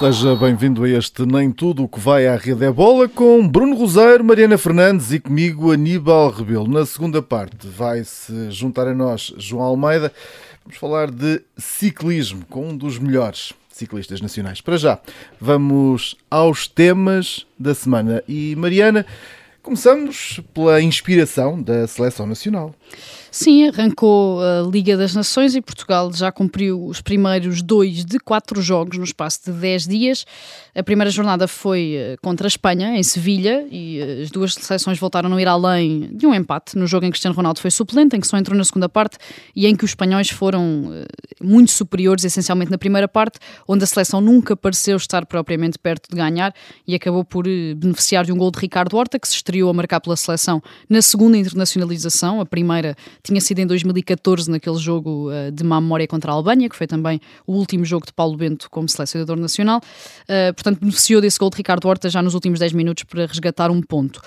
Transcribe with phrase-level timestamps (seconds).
[0.00, 3.76] Seja bem-vindo a este Nem Tudo o que vai à rede é bola com Bruno
[3.76, 6.66] Roseiro, Mariana Fernandes e comigo Aníbal Rebelo.
[6.66, 10.10] Na segunda parte vai-se juntar a nós João Almeida.
[10.64, 14.62] Vamos falar de ciclismo com um dos melhores ciclistas nacionais.
[14.62, 14.98] Para já,
[15.38, 18.24] vamos aos temas da semana.
[18.26, 19.04] E Mariana,
[19.62, 22.74] começamos pela inspiração da seleção nacional.
[23.32, 28.60] Sim, arrancou a Liga das Nações e Portugal já cumpriu os primeiros dois de quatro
[28.60, 30.26] jogos no espaço de dez dias.
[30.74, 34.98] A primeira jornada foi eh, contra a Espanha, em Sevilha, e eh, as duas seleções
[34.98, 38.16] voltaram a ir além de um empate no jogo em que Cristiano Ronaldo foi suplente,
[38.16, 39.16] em que só entrou na segunda parte
[39.54, 41.06] e em que os espanhóis foram eh,
[41.40, 46.16] muito superiores, essencialmente na primeira parte, onde a seleção nunca pareceu estar propriamente perto de
[46.16, 46.52] ganhar
[46.84, 50.00] e acabou por beneficiar de um gol de Ricardo Horta, que se estreou a marcar
[50.00, 55.64] pela seleção na segunda internacionalização, a primeira tinha sido em 2014 naquele jogo uh, de
[55.64, 58.88] má memória contra a Albânia, que foi também o último jogo de Paulo Bento como
[58.88, 59.80] selecionador nacional.
[60.24, 63.70] Uh, portanto, beneficiou desse gol de Ricardo Horta já nos últimos 10 minutos para resgatar
[63.70, 64.20] um ponto.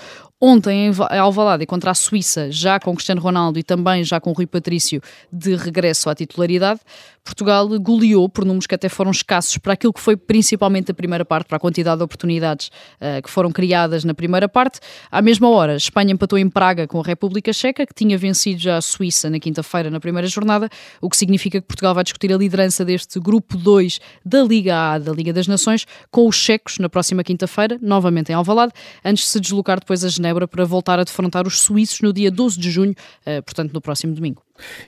[0.46, 4.46] Ontem, em Alvalade, contra a Suíça, já com Cristiano Ronaldo e também já com Rui
[4.46, 5.00] Patrício
[5.32, 6.80] de regresso à titularidade,
[7.24, 11.24] Portugal goleou por números que até foram escassos para aquilo que foi principalmente a primeira
[11.24, 12.68] parte, para a quantidade de oportunidades
[13.00, 14.80] uh, que foram criadas na primeira parte.
[15.10, 18.76] À mesma hora, Espanha empatou em Praga com a República Checa, que tinha vencido já
[18.76, 20.68] a Suíça na quinta-feira na primeira jornada,
[21.00, 24.98] o que significa que Portugal vai discutir a liderança deste grupo 2 da Liga A,
[24.98, 28.72] da Liga das Nações, com os checos na próxima quinta-feira, novamente em Alvalade,
[29.04, 32.30] antes de se deslocar depois a Genebra para voltar a defrontar os suíços no dia
[32.30, 34.42] 12 de junho, uh, portanto no próximo domingo.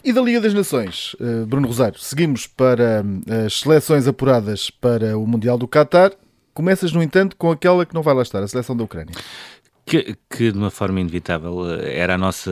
[0.04, 5.18] E da Liga das Nações, eh, Bruno Rosário, seguimos para eh, as seleções apuradas para
[5.18, 6.12] o Mundial do Qatar.
[6.54, 9.14] Começas, no entanto, com aquela que não vai lá estar, a seleção da Ucrânia.
[9.88, 12.50] Que, que, de uma forma inevitável eh, era a nossa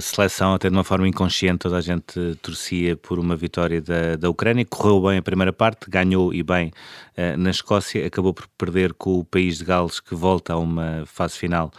[0.00, 4.28] seleção, até de uma forma inconsciente, toda a gente torcia por uma vitória da, da
[4.28, 4.64] Ucrânia.
[4.64, 6.72] Correu bem a primeira parte, ganhou e bem
[7.16, 11.04] uh, na Escócia, acabou por perder com o país de Gales, que volta a uma
[11.06, 11.70] fase final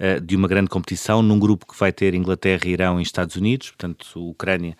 [0.00, 3.68] uh, de uma grande competição, num grupo que vai ter Inglaterra, Irão e Estados Unidos.
[3.68, 4.76] Portanto, a Ucrânia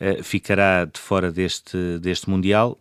[0.00, 2.76] uh, ficará de fora deste, deste Mundial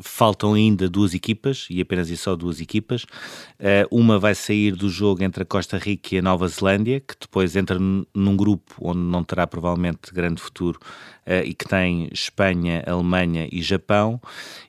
[0.00, 3.02] faltam ainda duas equipas, e apenas e só duas equipas.
[3.02, 7.14] Uh, uma vai sair do jogo entre a Costa Rica e a Nova Zelândia, que
[7.20, 10.78] depois entra num grupo onde não terá provavelmente grande futuro
[11.26, 14.20] uh, e que tem Espanha, Alemanha e Japão.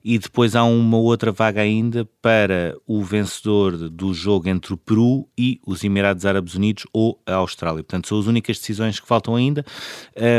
[0.03, 5.27] E depois há uma outra vaga ainda para o vencedor do jogo entre o Peru
[5.37, 7.83] e os Emirados Árabes Unidos ou a Austrália.
[7.83, 9.65] Portanto, são as únicas decisões que faltam ainda.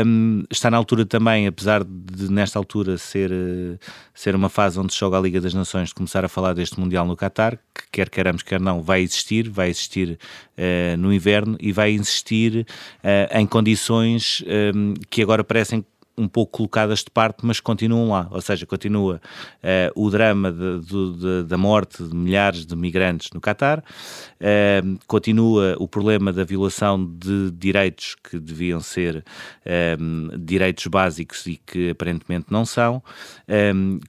[0.05, 3.77] Um, está na altura também, apesar de nesta altura ser, uh,
[4.13, 6.79] ser uma fase onde se joga a Liga das Nações, de começar a falar deste
[6.79, 10.17] Mundial no Qatar, que quer queiramos, quer não, vai existir, vai existir
[10.57, 12.65] uh, no inverno e vai existir
[13.03, 14.43] uh, em condições
[14.75, 15.85] um, que agora parecem
[16.17, 18.27] um pouco colocadas de parte, mas continuam lá.
[18.31, 19.21] Ou seja, continua
[19.63, 24.99] uh, o drama de, de, de, da morte de milhares de migrantes no Catar, uh,
[25.07, 29.23] continua o problema da violação de direitos que deviam ser
[29.65, 33.03] uh, direitos básicos e que aparentemente não são,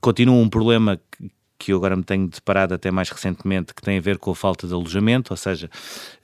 [0.00, 1.00] continua um problema
[1.59, 4.34] que eu agora me tenho deparado até mais recentemente, que tem a ver com a
[4.34, 5.71] falta de alojamento, ou seja,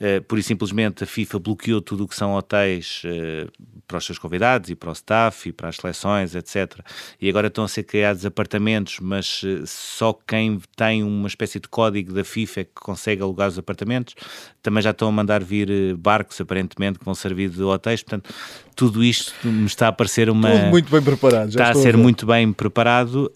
[0.00, 3.50] uh, pura e simplesmente a FIFA bloqueou tudo o que são hotéis uh,
[3.86, 6.80] para os seus convidados e para o staff e para as seleções, etc.
[7.20, 11.68] E agora estão a ser criados apartamentos, mas uh, só quem tem uma espécie de
[11.68, 14.14] código da FIFA é que consegue alugar os apartamentos.
[14.62, 18.32] Também já estão a mandar vir barcos, aparentemente, que vão servir de hotéis, portanto,
[18.74, 20.50] tudo isto me está a parecer uma...
[20.50, 21.48] Tudo muito bem preparado.
[21.48, 23.30] está a ser a muito bem preparado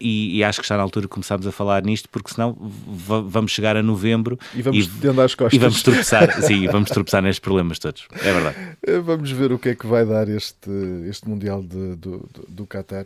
[0.00, 2.56] e, e acho que está na altura começámos a falar nisto, porque senão
[2.96, 5.54] vamos chegar a novembro e vamos e, as costas.
[5.54, 8.06] E vamos tropeçar, sim, vamos tropeçar nestes problemas todos.
[8.20, 8.56] É verdade.
[8.86, 10.70] Eh, vamos ver o que é que vai dar este,
[11.08, 13.04] este Mundial de, do, do Qatar.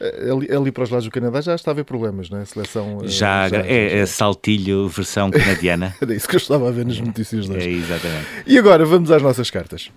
[0.00, 2.42] Eh, ali, ali para os lados do Canadá já está a haver problemas, não é?
[2.42, 3.00] A seleção.
[3.04, 5.94] Já, já é, é saltilho versão canadiana.
[6.00, 7.68] Era isso que eu estava a ver nas notícias hoje.
[7.68, 8.26] É, exatamente.
[8.46, 9.90] E agora vamos às nossas cartas.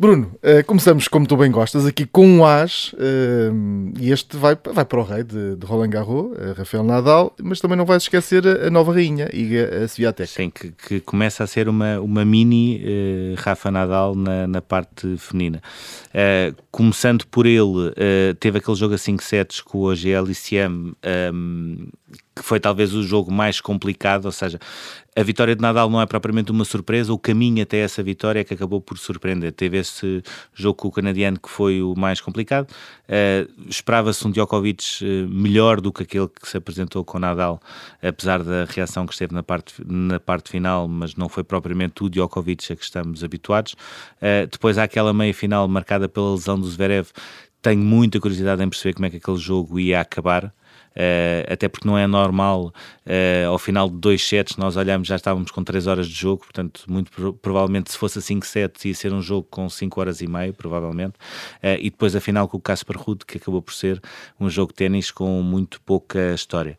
[0.00, 4.56] Bruno, uh, começamos como tu bem gostas, aqui com um as, uh, e este vai,
[4.72, 8.04] vai para o rei de, de Roland Garros, uh, Rafael Nadal, mas também não vais
[8.04, 10.30] esquecer a, nova rainha, Iga Swiatek.
[10.30, 12.82] Sim, que, que, começa a ser uma, uma mini
[13.36, 15.60] Rafa Nadal na, na parte feminina.
[16.70, 17.92] começando por ele,
[18.40, 20.94] teve aquele jogo a 5 sets com o GL ICM,
[21.34, 21.88] um,
[22.40, 24.58] que foi talvez o jogo mais complicado, ou seja,
[25.14, 28.44] a vitória de Nadal não é propriamente uma surpresa, o caminho até essa vitória é
[28.44, 29.52] que acabou por surpreender.
[29.52, 30.22] Teve esse
[30.54, 32.66] jogo com o canadiano que foi o mais complicado.
[33.06, 37.60] Uh, Esperava-se um Djokovic uh, melhor do que aquele que se apresentou com Nadal,
[38.02, 42.08] apesar da reação que esteve na parte, na parte final, mas não foi propriamente o
[42.08, 43.74] Djokovic a que estamos habituados.
[44.16, 47.08] Uh, depois há aquela meia final marcada pela lesão do Zverev,
[47.60, 50.54] tenho muita curiosidade em perceber como é que aquele jogo ia acabar.
[50.90, 52.72] Uh, até porque não é normal
[53.06, 56.42] uh, ao final de dois sets nós olhamos já estávamos com 3 horas de jogo,
[56.42, 60.00] portanto muito pro provavelmente se fosse a 5 sets ia ser um jogo com 5
[60.00, 61.14] horas e meia, provavelmente.
[61.62, 64.00] Uh, e depois a final com o Casper Ruud que acabou por ser
[64.38, 66.76] um jogo de ténis com muito pouca história.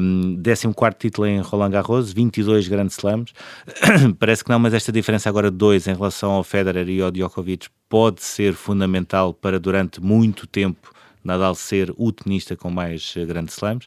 [0.00, 3.32] Um, 14 título em Roland Garros 22 grandes slams.
[4.18, 7.10] Parece que não, mas esta diferença agora de 2 em relação ao Federer e ao
[7.10, 10.95] Djokovic pode ser fundamental para durante muito tempo
[11.26, 13.86] Nadal ser o tenista com mais uh, grandes slams.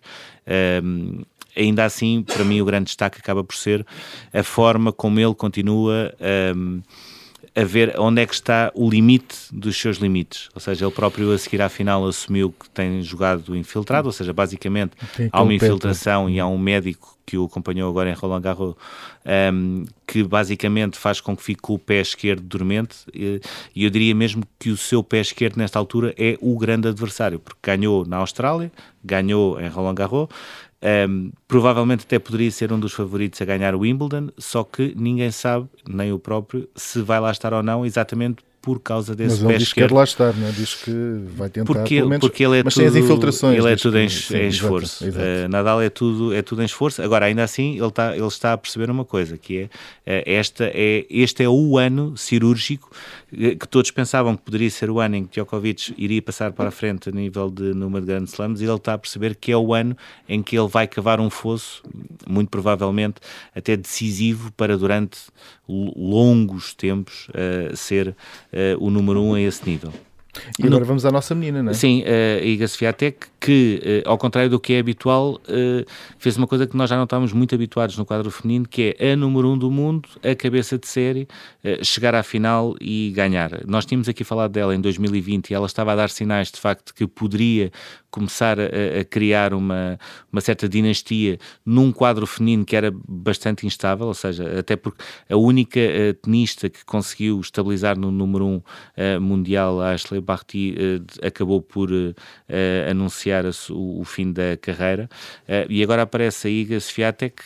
[0.84, 1.24] Um,
[1.56, 3.86] ainda assim, para mim, o grande destaque acaba por ser
[4.34, 6.14] a forma como ele continua
[6.56, 6.82] um,
[7.56, 10.50] a ver onde é que está o limite dos seus limites.
[10.54, 14.34] Ou seja, ele próprio a seguir à final assumiu que tem jogado infiltrado, ou seja,
[14.34, 14.92] basicamente
[15.32, 18.76] há uma infiltração e há um médico que o acompanhou agora em Roland Garros,
[19.54, 23.40] um, que basicamente faz com que fique com o pé esquerdo dormente, e
[23.76, 27.60] eu diria mesmo que o seu pé esquerdo nesta altura é o grande adversário, porque
[27.62, 28.72] ganhou na Austrália,
[29.04, 30.28] ganhou em Roland Garros,
[30.82, 35.32] um, provavelmente até poderia ser um dos favoritos a ganhar o Wimbledon, só que ninguém
[35.32, 39.50] sabe, nem o próprio, se vai lá estar ou não, exatamente por causa desse mas
[39.50, 39.88] ele diz esquerdo.
[39.88, 40.52] que quer lá estar, não é?
[40.52, 40.92] diz que
[41.36, 43.58] vai tentar porque, pelo menos, porque ele é mas tudo, tem as infiltrações.
[43.58, 45.06] Ele é tudo que, em, sim, em esforço.
[45.06, 45.46] Exato, exato.
[45.46, 47.02] Uh, Nadal é tudo, é tudo em esforço.
[47.02, 49.70] Agora, ainda assim, ele está, ele está a perceber uma coisa, que
[50.06, 52.92] é, uh, esta é este é o ano cirúrgico
[53.32, 56.70] uh, que todos pensavam que poderia ser o ano em que Djokovic iria passar para
[56.70, 59.52] a frente a nível de número de grandes slams e ele está a perceber que
[59.52, 61.82] é o ano em que ele vai cavar um fosso,
[62.28, 63.16] muito provavelmente
[63.56, 65.20] até decisivo para durante
[65.68, 67.28] longos tempos
[67.76, 68.16] ser
[68.80, 69.92] o número um a esse nível.
[70.60, 70.86] E agora no...
[70.86, 71.74] vamos à nossa menina, não é?
[71.74, 75.42] Sim, a Iga Swiatek, que, ao contrário do que é habitual,
[76.20, 79.14] fez uma coisa que nós já não estávamos muito habituados no quadro feminino, que é
[79.14, 81.28] a número um do mundo, a cabeça de série,
[81.82, 83.66] chegar à final e ganhar.
[83.66, 86.94] Nós tínhamos aqui falado dela em 2020 e ela estava a dar sinais de facto
[86.94, 87.72] que poderia
[88.10, 88.64] começar a,
[89.02, 90.00] a, criar uma,
[90.32, 95.36] uma certa dinastia num quadro feminino que era bastante instável, ou seja, até porque a
[95.36, 101.26] única uh, tenista que conseguiu estabilizar no número um uh, mundial, a Ashley Barty, uh,
[101.26, 101.90] acabou por
[102.90, 105.10] anunciar o, o, fim da carreira.
[105.70, 107.42] E agora aparece a Iga Swiatek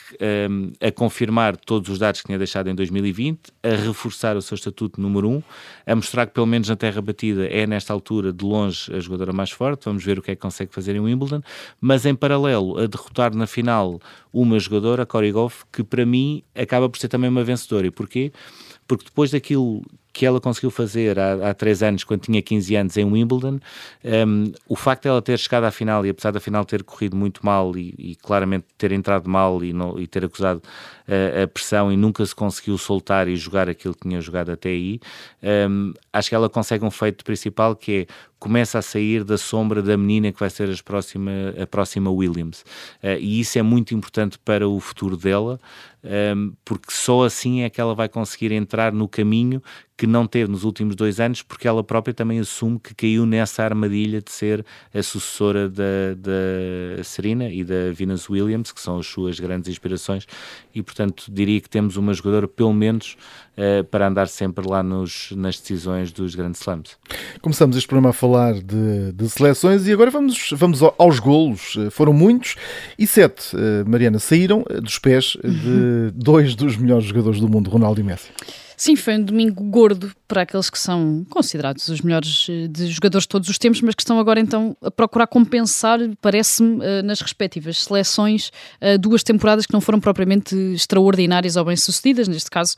[0.80, 5.00] a confirmar todos os dados que tinha deixado em 2020, a reforçar o seu estatuto
[5.00, 5.42] número um,
[5.86, 9.32] a mostrar que pelo menos na terra batida é nesta altura de longe a jogadora
[9.32, 11.42] mais forte, vamos ver o que é que consegue fazer em Wimbledon,
[11.80, 14.00] mas em paralelo a derrotar na final
[14.32, 17.86] uma jogadora, Cory Goff, que para mim acaba por ser também uma vencedora.
[17.86, 18.32] E porquê?
[18.86, 19.82] Porque depois daquilo
[20.14, 23.58] que ela conseguiu fazer há, há três anos, quando tinha 15 anos, em Wimbledon,
[24.04, 27.16] um, o facto de ela ter chegado à final e apesar da final ter corrido
[27.16, 30.62] muito mal e, e claramente ter entrado mal e, e ter acusado
[31.08, 34.68] uh, a pressão e nunca se conseguiu soltar e jogar aquilo que tinha jogado até
[34.68, 35.00] aí,
[35.68, 39.80] um, acho que ela consegue um feito principal que é começa a sair da sombra
[39.80, 42.60] da menina que vai ser próxima, a próxima Williams.
[43.02, 45.58] Uh, e isso é muito importante para o futuro dela,
[46.36, 49.62] um, porque só assim é que ela vai conseguir entrar no caminho
[49.96, 53.62] que não teve nos últimos dois anos, porque ela própria também assume que caiu nessa
[53.62, 59.06] armadilha de ser a sucessora da, da Serena e da Venus Williams, que são as
[59.06, 60.26] suas grandes inspirações,
[60.74, 63.16] e portanto diria que temos uma jogadora, pelo menos,
[63.56, 66.96] uh, para andar sempre lá nos, nas decisões dos grandes slams.
[67.40, 71.76] Começamos este programa a falar de, de seleções e agora vamos, vamos aos golos.
[71.78, 72.56] Eh, foram muitos
[72.98, 78.00] e sete, uh, Mariana, saíram dos pés de dois dos melhores jogadores do mundo, Ronaldo
[78.00, 78.30] e Messi.
[78.76, 83.22] Sim, foi um domingo gordo para aqueles que são considerados os melhores eh, de jogadores
[83.22, 87.20] de todos os tempos, mas que estão agora então a procurar compensar, parece-me, eh, nas
[87.20, 88.50] respectivas seleções,
[88.80, 92.74] eh, duas temporadas que não foram propriamente extraordinárias ou bem-sucedidas, neste caso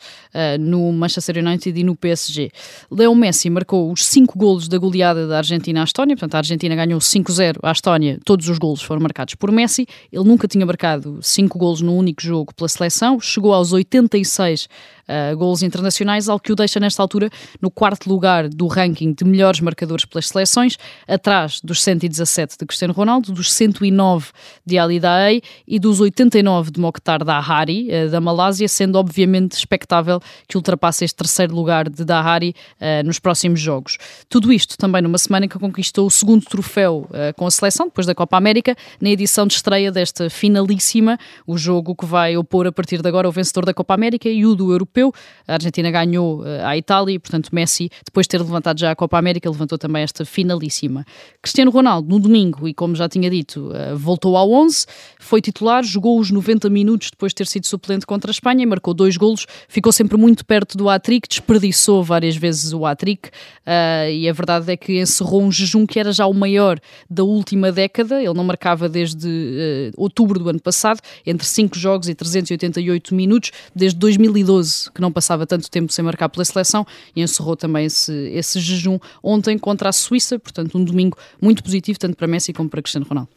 [0.60, 2.50] no Manchester United e no PSG.
[2.90, 6.74] Leo Messi marcou os cinco golos da goleada da Argentina à Estónia, portanto a Argentina
[6.74, 11.18] ganhou 5-0 à Estónia, todos os golos foram marcados por Messi, ele nunca tinha marcado
[11.22, 14.68] cinco golos num único jogo pela seleção, chegou aos 86
[15.08, 19.60] uh, internacionais, algo que o deixa nesta altura no quarto lugar do ranking de melhores
[19.60, 24.30] marcadores pelas seleções, atrás dos 117 de Cristiano Ronaldo, dos 109
[24.64, 30.20] de Ali Daei e dos 89 de Mokhtar Dahari, uh, da Malásia, sendo obviamente expectável
[30.48, 33.98] que ultrapasse este terceiro lugar de Dahari uh, nos próximos jogos.
[34.28, 38.14] Tudo isto também numa semana que conquistou o segundo troféu com a seleção, depois da
[38.14, 43.00] Copa América, na edição de estreia desta finalíssima, o jogo que vai opor a partir
[43.00, 45.12] de agora o vencedor da Copa América e o do Europeu europeu.
[45.46, 49.18] A Argentina ganhou à Itália e, portanto, Messi, depois de ter levantado já a Copa
[49.18, 51.04] América, levantou também esta finalíssima.
[51.40, 54.86] Cristiano Ronaldo, no domingo, e como já tinha dito, uh, voltou ao 11,
[55.18, 58.66] foi titular, jogou os 90 minutos depois de ter sido suplente contra a Espanha e
[58.66, 64.10] marcou dois golos, ficou sempre muito perto do hat-trick, desperdiçou várias vezes o hat-trick uh,
[64.10, 67.70] e a verdade é que encerrou um jejum que era já o maior da última
[67.70, 73.14] década, ele não marcava desde uh, outubro do ano passado, entre 5 jogos e 388
[73.14, 77.86] minutos, desde 2012 que não passava tanto tempo sem marcar pela seleção e encerrou também
[77.86, 82.52] esse, esse jejum ontem contra a Suíça, portanto um domingo muito positivo tanto para Messi
[82.52, 83.30] como para Cristiano Ronaldo.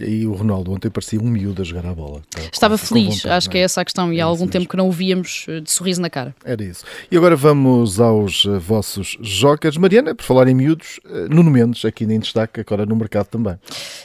[0.00, 2.22] E o Ronaldo ontem parecia um miúdo a jogar a bola.
[2.52, 3.60] Estava feliz, vontade, acho que é?
[3.60, 6.00] é essa a questão e há algum tempo que não o víamos eh, de sorriso
[6.00, 6.34] na cara.
[6.44, 6.84] Era isso.
[7.10, 9.76] E agora vamos aos uh, vossos jokers.
[9.76, 13.56] Mariana, por falar em miúdos, uh, Nuno Mendes, aqui nem destaque, agora no mercado também.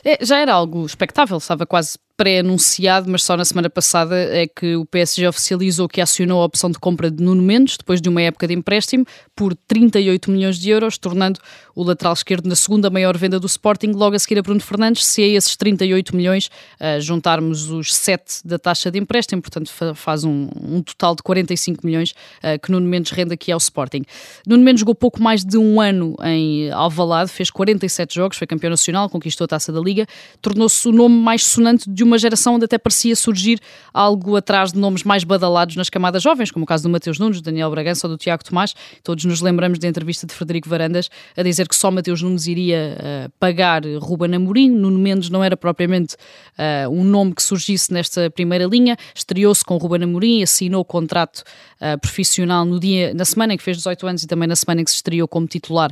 [0.04, 4.76] É, já era algo expectável, estava quase pré-anunciado, mas só na semana passada é que
[4.76, 8.22] o PSG oficializou que acionou a opção de compra de Nuno Mendes, depois de uma
[8.22, 9.06] época de empréstimo,
[9.36, 11.40] por 38 milhões de euros, tornando
[11.76, 15.06] o lateral esquerdo na segunda maior venda do Sporting, logo a seguir a Bruno Fernandes,
[15.06, 20.24] se a esses 38 milhões uh, juntarmos os 7 da taxa de empréstimo, portanto faz
[20.24, 24.04] um, um total de 45 milhões uh, que Nuno Mendes rende aqui ao Sporting.
[24.46, 28.70] Nuno Mendes jogou pouco mais de um ano em Alvalade, fez 47 jogos, foi campeão
[28.70, 30.06] nacional, conquistou a taça da Liga,
[30.42, 33.60] tornou-se o nome mais sonante de uma geração onde até parecia surgir
[33.94, 37.42] algo atrás de nomes mais badalados nas camadas jovens, como o caso do Mateus Nunes,
[37.42, 38.74] do Daniel Bragança ou do Tiago Tomás.
[39.04, 42.98] Todos nos lembramos da entrevista de Frederico Varandas a dizer que só Mateus Nunes iria
[42.98, 44.70] uh, pagar Ruben Amorim.
[44.70, 46.16] Nuno Mendes não era propriamente
[46.58, 48.98] uh, um nome que surgisse nesta primeira linha.
[49.14, 51.44] Estreou-se com Ruben Amorim, assinou o contrato
[51.80, 54.82] uh, profissional no dia, na semana em que fez 18 anos e também na semana
[54.82, 55.92] em que se estreou como titular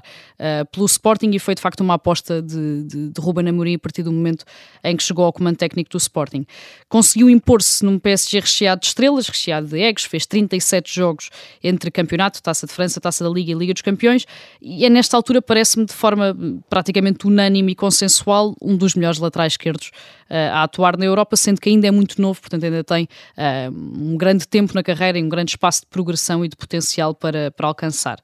[0.71, 4.01] pelo Sporting e foi de facto uma aposta de, de, de Ruben Amorim a partir
[4.01, 4.43] do momento
[4.83, 6.45] em que chegou ao comando técnico do Sporting.
[6.89, 11.29] Conseguiu impor-se num PSG recheado de estrelas, recheado de egos, fez 37 jogos
[11.63, 14.25] entre campeonato, Taça de França, Taça da Liga e Liga dos Campeões,
[14.61, 16.35] e é nesta altura, parece-me de forma
[16.69, 19.91] praticamente unânime e consensual, um dos melhores laterais esquerdos
[20.29, 23.71] uh, a atuar na Europa, sendo que ainda é muito novo, portanto ainda tem uh,
[23.71, 27.51] um grande tempo na carreira e um grande espaço de progressão e de potencial para,
[27.51, 28.19] para alcançar.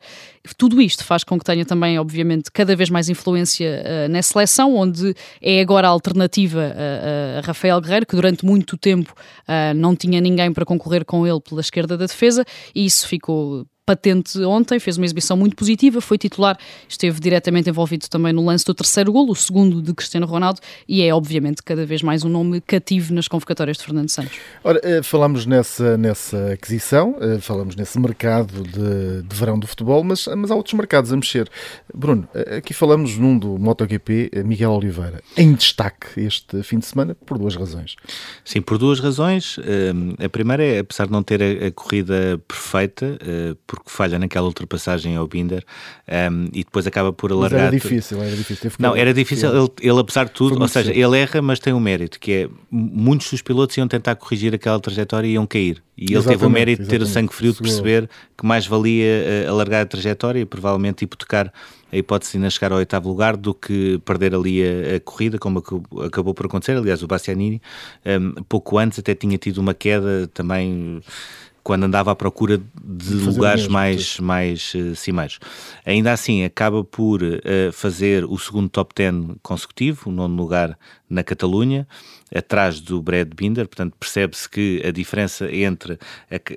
[0.58, 4.76] Tudo isto faz com que tenha também, obviamente, cada vez mais influência uh, na seleção,
[4.76, 6.74] onde é agora a alternativa
[7.38, 9.14] a Rafael Guerreiro, que durante muito tempo
[9.48, 12.44] uh, não tinha ninguém para concorrer com ele pela esquerda da defesa,
[12.74, 18.10] e isso ficou patente ontem, fez uma exibição muito positiva, foi titular, esteve diretamente envolvido
[18.10, 21.86] também no lance do terceiro golo, o segundo de Cristiano Ronaldo, e é obviamente cada
[21.86, 24.38] vez mais um nome cativo nas convocatórias de Fernando Santos.
[24.62, 30.04] Ora, eh, falamos nessa, nessa aquisição, eh, falamos nesse mercado de, de verão do futebol,
[30.04, 31.50] mas, mas há outros mercados a mexer.
[31.96, 37.16] Bruno, eh, aqui falamos num do MotoGP, Miguel Oliveira, em destaque este fim de semana,
[37.16, 37.96] por duas razões.
[38.44, 39.58] Sim, por duas razões.
[40.22, 43.18] A primeira é, apesar de não ter a, corrida perfeita,
[43.78, 45.64] porque falha naquela ultrapassagem ao Binder
[46.32, 47.72] um, e depois acaba por alargar.
[47.72, 48.72] Mas era difícil, era difícil.
[48.80, 49.50] Não, era difícil.
[49.56, 52.50] Ele, ele, apesar de tudo, ou seja, ele erra, mas tem um mérito, que é
[52.72, 55.84] muitos dos pilotos iam tentar corrigir aquela trajetória e iam cair.
[55.96, 58.68] E ele exatamente, teve o mérito de ter o sangue frio de perceber que mais
[58.68, 61.52] valia uh, alargar a trajetória e provavelmente hipotecar
[61.92, 65.40] a hipótese de ainda chegar ao oitavo lugar do que perder ali a, a corrida,
[65.40, 65.64] como
[66.06, 66.78] acabou por acontecer.
[66.78, 67.62] Aliás, o Bastianini,
[68.06, 71.02] um, pouco antes, até tinha tido uma queda também
[71.68, 75.38] quando andava à procura de lugares mesmo, mais, mais uh, cimeiros.
[75.86, 81.26] Ainda assim, acaba por uh, fazer o segundo top 10 consecutivo, o nono lugar na
[81.26, 81.86] Catalunha,
[82.34, 86.00] atrás do Brad Binder, portanto percebe-se que a diferença entre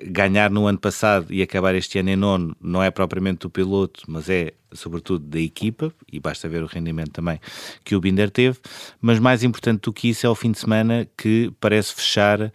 [0.05, 4.03] ganhar no ano passado e acabar este ano em nono não é propriamente do piloto,
[4.07, 7.39] mas é sobretudo da equipa, e basta ver o rendimento também
[7.83, 8.57] que o Binder teve,
[8.99, 12.51] mas mais importante do que isso é o fim de semana que parece fechar uh,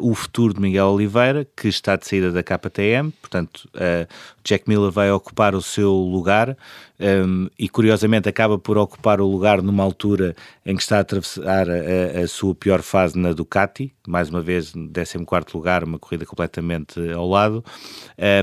[0.00, 4.08] o futuro de Miguel Oliveira, que está de saída da KTM, portanto uh,
[4.44, 6.56] Jack Miller vai ocupar o seu lugar,
[7.00, 10.34] um, e curiosamente acaba por ocupar o lugar numa altura
[10.66, 14.72] em que está a atravessar a, a sua pior fase na Ducati, mais uma vez
[14.92, 17.64] 14 lugar, uma corrida completamente ao lado.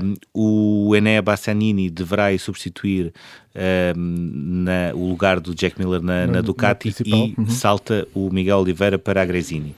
[0.02, 3.05] Um, o Enea Bassanini deverá substituir
[3.96, 7.48] um, na, o lugar do Jack Miller na, na Ducati e uhum.
[7.48, 9.74] salta o Miguel Oliveira para a Gresini.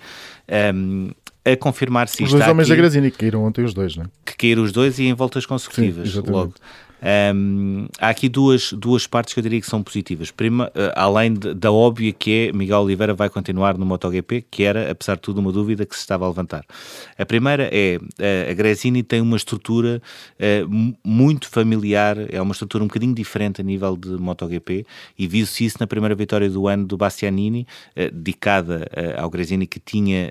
[0.74, 1.10] Um,
[1.44, 4.04] a confirmar se Os dois homens aqui, da Gresini, que caíram ontem os dois, não
[4.04, 4.08] é?
[4.24, 6.54] Que caíram os dois e em voltas consecutivas, Sim, logo.
[7.00, 10.30] Um, há aqui duas, duas partes que eu diria que são positivas.
[10.30, 14.64] Prima, uh, além de, da óbvia que é Miguel Oliveira vai continuar no MotoGP, que
[14.64, 16.64] era, apesar de tudo, uma dúvida que se estava a levantar.
[17.16, 20.02] A primeira é uh, a Gresini tem uma estrutura
[20.34, 24.84] uh, muito familiar, é uma estrutura um bocadinho diferente a nível de MotoGP
[25.16, 27.66] e viu-se isso na primeira vitória do ano do Bastianini,
[28.12, 30.30] dedicada ao Gresini que tinha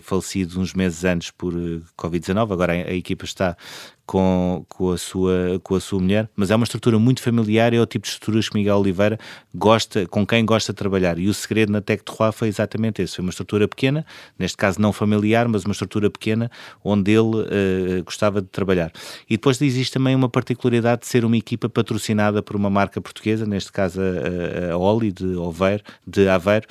[0.00, 1.52] falecido uns meses antes por
[1.96, 2.52] Covid-19.
[2.52, 3.56] Agora a, a equipa está
[4.06, 7.80] com, com, a sua, com a sua mulher, mas é uma estrutura muito familiar, é
[7.80, 9.18] o tipo de estruturas que Miguel Oliveira
[9.54, 11.18] gosta, com quem gosta de trabalhar.
[11.18, 14.04] E o segredo na Tec de Roi foi exatamente esse: foi uma estrutura pequena,
[14.38, 16.50] neste caso não familiar, mas uma estrutura pequena
[16.84, 18.92] onde ele uh, gostava de trabalhar.
[19.28, 23.46] E depois existe também uma particularidade de ser uma equipa patrocinada por uma marca portuguesa,
[23.46, 26.66] neste caso a, a Oli de Aveiro, de Aveiro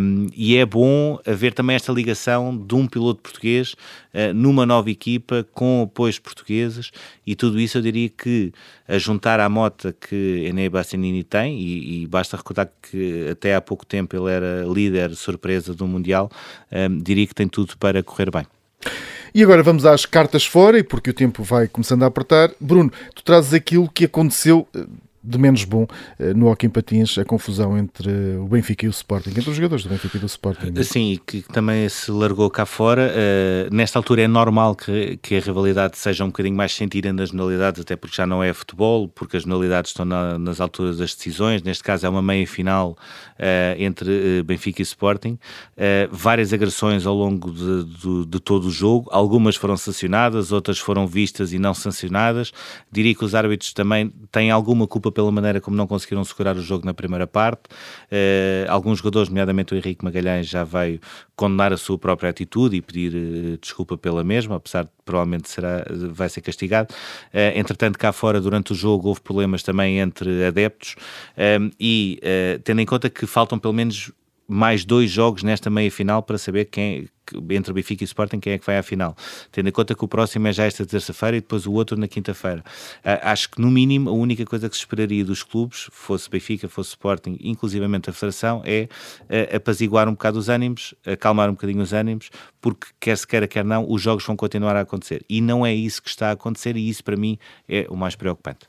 [0.00, 3.74] um, e é bom haver também esta ligação de um piloto português
[4.34, 6.90] numa nova equipa com apoios portugueses
[7.26, 8.52] e tudo isso eu diria que
[8.88, 13.60] a juntar à mota que Enei Bassanini tem e, e, basta recordar que até há
[13.60, 16.30] pouco tempo ele era líder surpresa do Mundial,
[16.72, 18.46] um, diria que tem tudo para correr bem.
[19.34, 22.50] E agora vamos às cartas fora, e porque o tempo vai começando a apertar.
[22.60, 24.84] Bruno, tu trazes aquilo que aconteceu eh,
[25.30, 25.86] de menos bom
[26.18, 29.84] eh, no em Patins a confusão entre o Benfica e o Sporting, entre os jogadores
[29.84, 30.82] do Benfica e do Sporting.
[30.82, 33.10] Sim, que também se largou cá fora.
[33.10, 37.30] Uh, nesta altura é normal que, que a rivalidade seja um bocadinho mais sentida nas
[37.30, 41.14] modalidades, até porque já não é futebol, porque as modalidades estão na, nas alturas das
[41.14, 41.62] decisões.
[41.62, 45.38] Neste caso é uma meia-final uh, entre uh, Benfica e Sporting.
[46.10, 51.06] várias agressões ao longo de, de, de, todo o jogo, algumas foram sancionadas, outras foram
[51.06, 52.52] vistas e não sancionadas.
[52.90, 56.62] Diria que os árbitros também têm alguma culpa pela maneira como não conseguiram segurar o
[56.62, 57.64] jogo na primeira parte.
[58.10, 60.98] Uh, alguns jogadores, nomeadamente o Henrique Magalhães, já veio
[61.36, 65.84] condenar a sua própria atitude e pedir uh, desculpa pela mesma, apesar de provavelmente será,
[66.10, 66.94] vai ser castigado.
[67.34, 70.96] Uh, entretanto, cá fora, durante o jogo, houve problemas também entre adeptos
[71.78, 72.20] e,
[72.64, 74.12] tendo em conta que faltam pelo menos
[74.50, 77.08] mais dois jogos nesta meia final para saber quem
[77.50, 79.16] entre o Benfica e o Sporting quem é que vai à final,
[79.52, 82.08] tendo em conta que o próximo é já esta terça-feira e depois o outro na
[82.08, 82.64] quinta-feira.
[83.04, 86.68] Uh, acho que no mínimo a única coisa que se esperaria dos clubes, fosse Benfica,
[86.68, 88.88] fosse Sporting, inclusivamente a Federação, é
[89.22, 92.30] uh, apaziguar um bocado os ânimos, acalmar um bocadinho os ânimos,
[92.60, 95.24] porque quer se queira, quer não, os jogos vão continuar a acontecer.
[95.28, 97.38] E não é isso que está a acontecer e isso para mim
[97.68, 98.68] é o mais preocupante.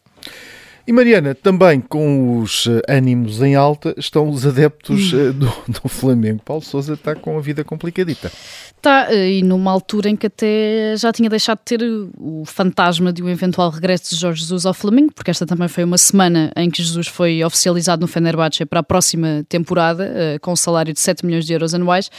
[0.92, 5.30] E Mariana, também com os eh, ânimos em alta estão os adeptos hum.
[5.30, 5.50] Eh, do,
[5.82, 6.42] do Flamengo.
[6.44, 8.30] Paulo Sousa está com a vida complicadita.
[8.76, 11.82] Está, eh, e numa altura em que até já tinha deixado de ter
[12.18, 15.86] o fantasma de um eventual regresso de Jorge Jesus ao Flamengo, porque esta também foi
[15.86, 20.58] uma semana em que Jesus foi oficializado no Fenerbahçe para a próxima temporada, com um
[20.58, 22.12] salário de 7 milhões de euros anuais.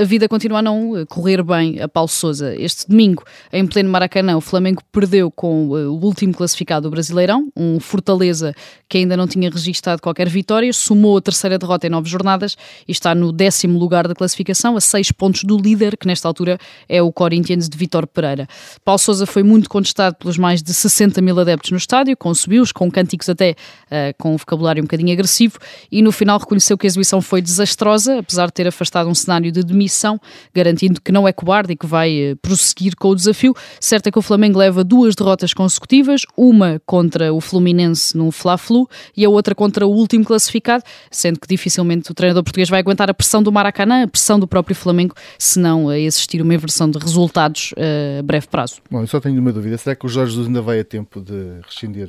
[0.00, 2.54] A vida continua a não correr bem a Paulo Sousa.
[2.54, 7.80] Este domingo, em pleno Maracanã, o Flamengo perdeu com o último classificado do Brasileirão, um
[8.04, 8.54] Fortaleza,
[8.86, 12.54] que ainda não tinha registado qualquer vitória, somou a terceira derrota em nove jornadas
[12.86, 16.58] e está no décimo lugar da classificação, a seis pontos do líder, que nesta altura
[16.86, 18.46] é o Corinthians de Vitor Pereira.
[18.84, 22.72] Paulo Sousa foi muito contestado pelos mais de 60 mil adeptos no estádio, com subios,
[22.72, 25.58] com cânticos até uh, com um vocabulário um bocadinho agressivo,
[25.90, 29.50] e no final reconheceu que a exibição foi desastrosa, apesar de ter afastado um cenário
[29.50, 30.20] de demissão,
[30.54, 33.54] garantindo que não é cobarde e que vai uh, prosseguir com o desafio.
[33.80, 38.30] Certo é que o Flamengo leva duas derrotas consecutivas, uma contra o Fluminense Fluminense num
[38.30, 42.80] Fla-Flu e a outra contra o último classificado, sendo que dificilmente o treinador português vai
[42.80, 46.90] aguentar a pressão do Maracanã, a pressão do próprio Flamengo, se não existir uma inversão
[46.90, 48.76] de resultados uh, a breve prazo.
[48.90, 51.20] Bom, eu só tenho uma dúvida, será que o Jorge Jesus ainda vai a tempo
[51.20, 52.08] de rescindir?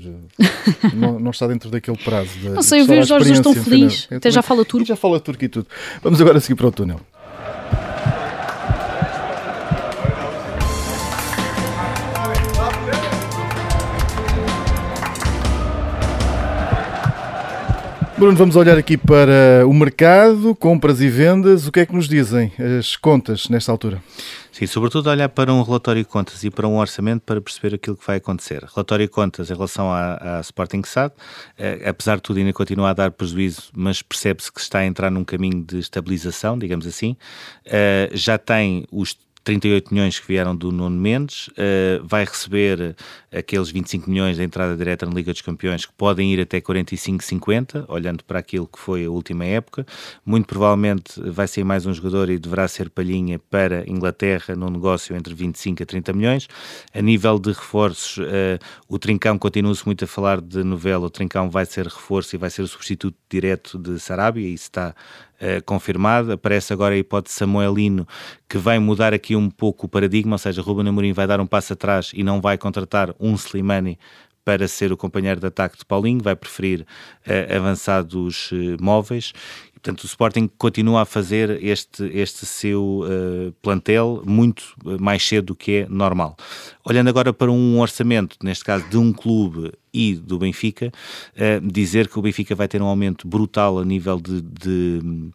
[0.93, 2.31] não, não, está dentro daquele prazo?
[2.39, 4.85] De, não sei, eu vi o Jorge Jesus tão feliz, até já fala turco.
[4.85, 5.67] Já fala turco e tudo.
[6.01, 6.99] Vamos agora seguir para o túnel.
[18.17, 21.67] Bruno, vamos olhar aqui para o mercado, compras e vendas.
[21.67, 22.49] O que é que nos dizem
[22.79, 24.01] as contas nesta altura?
[24.53, 27.97] Sim, sobretudo olhar para um relatório de contas e para um orçamento para perceber aquilo
[27.97, 28.63] que vai acontecer.
[28.73, 31.13] Relatório de contas em relação à, à Sporting SAD,
[31.57, 35.11] eh, apesar de tudo ainda continua a dar prejuízo, mas percebe-se que está a entrar
[35.11, 37.17] num caminho de estabilização, digamos assim.
[37.65, 42.95] Eh, já tem os 38 milhões que vieram do Nuno Mendes, uh, vai receber
[43.31, 47.23] aqueles 25 milhões da entrada direta na Liga dos Campeões, que podem ir até 45,
[47.23, 49.85] 50, olhando para aquilo que foi a última época.
[50.25, 55.15] Muito provavelmente vai ser mais um jogador e deverá ser palhinha para Inglaterra num negócio
[55.15, 56.47] entre 25 a 30 milhões.
[56.91, 58.57] A nível de reforços, uh,
[58.89, 62.49] o Trincão continua-se muito a falar de novela, o Trincão vai ser reforço e vai
[62.49, 64.95] ser o substituto direto de Sarabia, isso está
[65.41, 66.31] uh, confirmado.
[66.33, 68.07] Aparece agora a hipótese Samuelino,
[68.47, 71.47] que vai mudar aqui um pouco o paradigma, ou seja, Ruben Amorim vai dar um
[71.47, 73.97] passo atrás e não vai contratar um Slimani
[74.43, 79.33] para ser o companheiro de ataque de Paulinho, vai preferir uh, avançados uh, móveis
[79.85, 84.63] Portanto, o Sporting continua a fazer este, este seu uh, plantel muito
[84.99, 86.35] mais cedo do que é normal.
[86.83, 90.91] Olhando agora para um orçamento, neste caso de um clube e do Benfica,
[91.35, 95.29] uh, dizer que o Benfica vai ter um aumento brutal a nível de, de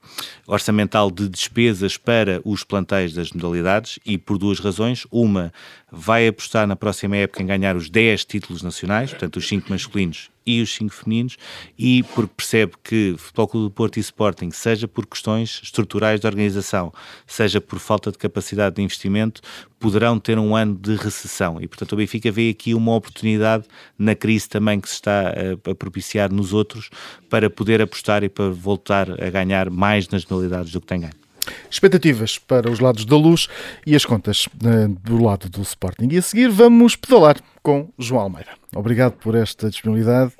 [0.49, 5.07] orçamental de despesas para os plantéis das modalidades e por duas razões.
[5.13, 5.53] Uma,
[5.93, 10.29] vai apostar na próxima época em ganhar os 10 títulos nacionais, portanto os 5 masculinos
[10.45, 11.37] e os 5 femininos,
[11.79, 16.27] e porque percebe que Futebol Clube do Porto e Sporting, seja por questões estruturais de
[16.27, 16.93] organização,
[17.27, 19.41] seja por falta de capacidade de investimento,
[19.79, 23.65] poderão ter um ano de recessão e, portanto, o Benfica vê aqui uma oportunidade
[23.99, 26.91] na crise também que se está a, a propiciar nos outros
[27.29, 31.30] para poder apostar e para voltar a ganhar mais nas modalidades do que tem ganho.
[31.71, 33.49] Expectativas para os lados da luz
[33.87, 36.09] e as contas uh, do lado do Sporting.
[36.11, 38.51] E a seguir vamos pedalar com João Almeida.
[38.75, 40.33] Obrigado por esta disponibilidade.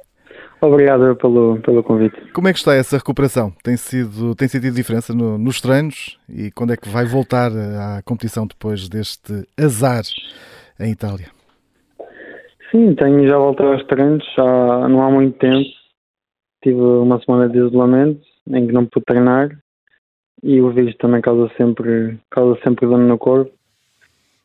[0.63, 2.21] Obrigado pelo, pelo convite.
[2.33, 3.53] Como é que está essa recuperação?
[3.63, 6.19] Tem, sido, tem sentido diferença no, nos treinos?
[6.29, 10.03] E quando é que vai voltar à competição depois deste azar
[10.79, 11.29] em Itália?
[12.71, 15.69] Sim, tenho já voltado aos treinos, já não há muito tempo.
[16.63, 19.49] Tive uma semana de isolamento em que não pude treinar
[20.43, 23.53] e o vírus também causa sempre, causa sempre dano no corpo.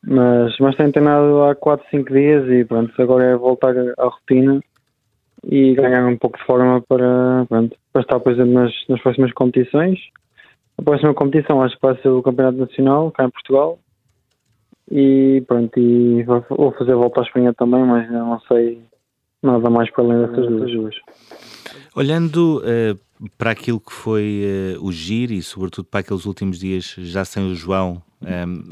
[0.03, 4.61] Mas, mas tenho treinado há 4, 5 dias e pronto, agora é voltar à rotina
[5.43, 9.99] e ganhar um pouco de forma para, pronto, para estar presente nas, nas próximas competições.
[10.77, 13.79] A próxima competição acho que vai ser o Campeonato Nacional, cá em Portugal.
[14.91, 18.79] E pronto, e vou fazer a volta à Espanha também, mas não sei
[19.41, 20.95] nada mais para além dessas duas.
[21.95, 22.99] Olhando uh,
[23.37, 24.43] para aquilo que foi
[24.77, 28.01] uh, o giro e sobretudo para aqueles últimos dias já sem o João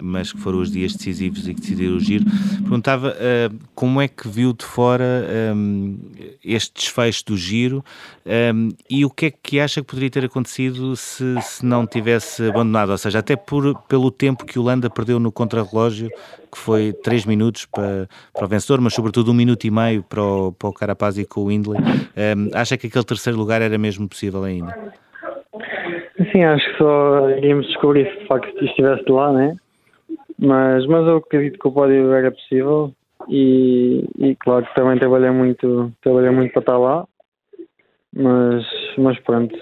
[0.01, 2.25] mas que foram os dias decisivos e que decidiram o giro.
[2.59, 5.25] Perguntava uh, como é que viu de fora
[6.43, 7.83] este desfecho do giro
[8.89, 12.91] e o que é que acha que poderia ter acontecido se, se não tivesse abandonado,
[12.91, 16.09] ou seja, até por, pelo tempo que o Landa perdeu no contrarrelógio,
[16.51, 20.23] que foi 3 minutos para, para o vencedor, mas sobretudo um minuto e meio para
[20.23, 21.79] o, para o Carapaz e com o Windley.
[22.53, 24.93] acha que aquele terceiro lugar era mesmo possível ainda?
[26.33, 29.55] Sim, acho que só iríamos descobrir se de facto estivesse lá, né?
[30.39, 32.91] Mas, mas eu acredito que o pódio era possível
[33.29, 37.07] e, e claro que também trabalhei muito, trabalhei muito para estar lá.
[38.15, 38.65] Mas,
[38.97, 39.55] mas pronto,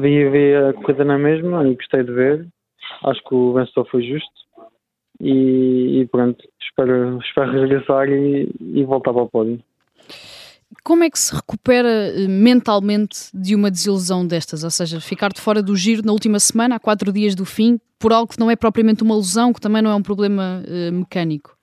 [0.00, 2.46] vi, vi a corrida na mesma e gostei de ver.
[3.04, 4.42] Acho que o vencedor foi justo
[5.18, 9.60] e, e pronto, espero, espero regressar e, e voltar para o pódio.
[10.84, 14.64] Como é que se recupera eh, mentalmente de uma desilusão destas?
[14.64, 17.78] Ou seja, ficar de fora do giro na última semana, há quatro dias do fim,
[17.98, 20.92] por algo que não é propriamente uma lesão, que também não é um problema uh,
[20.92, 21.56] mecânico?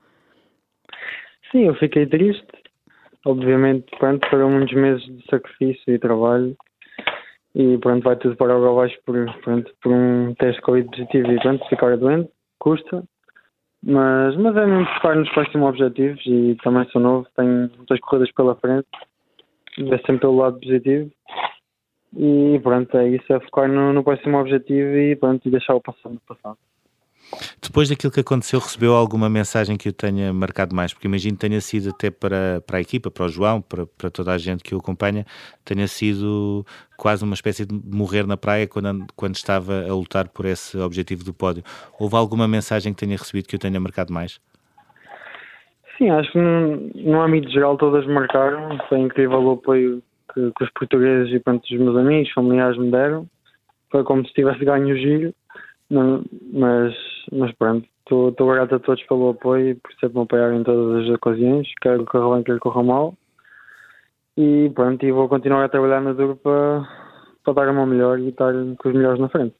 [1.51, 2.47] Sim, eu fiquei triste.
[3.25, 6.55] Obviamente, pronto, foram muitos meses de sacrifício e trabalho
[7.55, 11.39] e pronto, vai tudo para o abaixo por, pronto, por um teste Covid positivo e
[11.39, 13.03] pronto, ficar doente, custa.
[13.81, 18.31] Mas, mas é mesmo focar nos próximos objetivos e também sou novo, tenho muitas corridas
[18.33, 18.87] pela frente,
[19.77, 21.09] ver sempre pelo lado positivo.
[22.17, 25.81] E pronto, é isso, é focar no, no próximo objetivo e pronto, e deixar o
[25.81, 26.57] passado no passado.
[27.61, 30.93] Depois daquilo que aconteceu, recebeu alguma mensagem que o tenha marcado mais?
[30.93, 34.09] Porque imagino que tenha sido até para, para a equipa, para o João, para, para
[34.09, 35.25] toda a gente que o acompanha,
[35.63, 36.65] tenha sido
[36.97, 41.23] quase uma espécie de morrer na praia quando, quando estava a lutar por esse objetivo
[41.23, 41.63] do pódio.
[41.99, 44.39] Houve alguma mensagem que tenha recebido que o tenha marcado mais?
[45.97, 48.77] Sim, acho que no, no âmbito geral todas marcaram.
[48.87, 50.01] Foi incrível o apoio
[50.33, 53.27] que, que os portugueses e pronto, os meus amigos, familiares me deram.
[53.91, 55.33] Foi como se tivesse ganho o giro.
[55.89, 56.93] Não, mas,
[57.31, 61.03] mas pronto, estou grato a todos pelo apoio e por sempre me apoiar em todas
[61.03, 63.15] as ocasiões, quer que corra bem, quer que corra mal.
[64.37, 66.87] E pronto, e vou continuar a trabalhar na duro para,
[67.43, 69.53] para dar uma melhor e estar com os melhores na frente.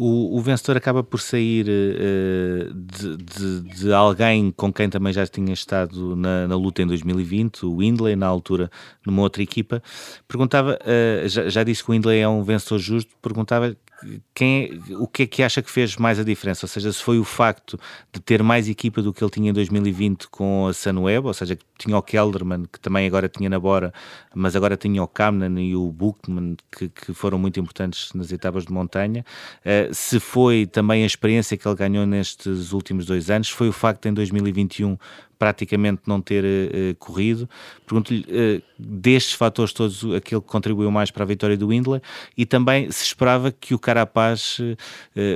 [0.00, 5.26] O, o vencedor acaba por sair uh, de, de, de, alguém com quem também já
[5.26, 8.70] tinha estado na, na, luta em 2020, o Windley, na altura
[9.04, 9.82] numa outra equipa.
[10.28, 13.76] Perguntava, uh, já, já, disse que o Windley é um vencedor justo, perguntava
[14.34, 16.64] quem, é, o que é que acha que fez mais a diferença?
[16.64, 17.78] Ou seja, se foi o facto
[18.12, 21.56] de ter mais equipa do que ele tinha em 2020 com a Sunweb, ou seja,
[21.56, 23.92] que tinha o Kelderman, que também agora tinha na Bora,
[24.34, 28.66] mas agora tinha o Kamnan e o Buchmann, que, que, foram muito importantes nas etapas
[28.66, 29.24] de montanha.
[29.60, 33.72] Uh, se foi também a experiência que ele ganhou nestes últimos dois anos, foi o
[33.72, 34.96] facto de em 2021
[35.38, 37.48] praticamente não ter uh, corrido.
[37.86, 42.02] Pergunto-lhe, uh, destes fatores todos, aquele que contribuiu mais para a vitória do Windler
[42.36, 44.76] e também se esperava que o Carapaz uh,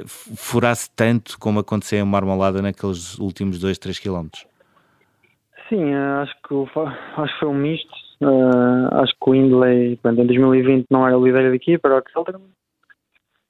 [0.06, 4.46] furasse tanto como aconteceu em Marmolada naqueles últimos 2, 3 quilómetros.
[5.68, 6.54] Sim, acho que,
[7.16, 8.02] acho que foi um misto.
[8.92, 12.02] Acho que o Indley, pronto, em 2020 não era o líder da equipa, era o
[12.02, 12.50] Kelterman.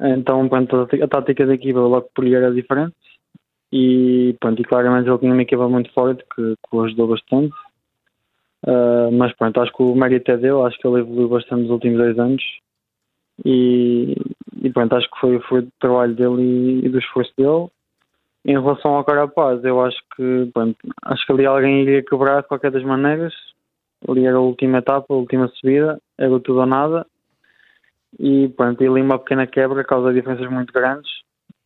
[0.01, 2.95] Então, pronto, a tática da equipa logo por ir era diferente.
[3.73, 7.55] E, pronto, e claramente ele tinha uma equipa muito forte que, que o ajudou bastante.
[8.65, 11.71] Uh, mas pronto, acho que o mérito é dele, acho que ele evoluiu bastante nos
[11.71, 12.43] últimos dois anos.
[13.45, 14.15] E,
[14.63, 17.69] e pronto, acho que foi, foi do trabalho dele e, e do esforço dele.
[18.45, 22.49] Em relação ao Carapaz, eu acho que pronto, acho que ali alguém iria quebrar de
[22.49, 23.33] qualquer das maneiras.
[24.07, 27.07] Ali era a última etapa, a última subida, era tudo ou nada.
[28.19, 31.11] E pronto, ali uma pequena quebra causa diferenças muito grandes.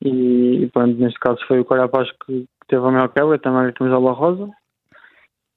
[0.03, 3.73] E pronto, neste caso foi o Carapaz que, que teve a maior quebra, também a
[3.73, 4.51] camisola rosa.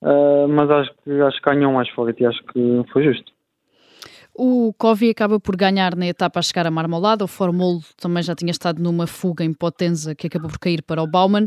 [0.01, 3.33] Uh, mas acho que acho que ganhou mais forte e acho que foi justo.
[4.41, 7.25] O Covi acaba por ganhar na etapa a chegar a Marmolada.
[7.25, 11.03] O Formolo também já tinha estado numa fuga em Potenza que acabou por cair para
[11.03, 11.45] o Bauman.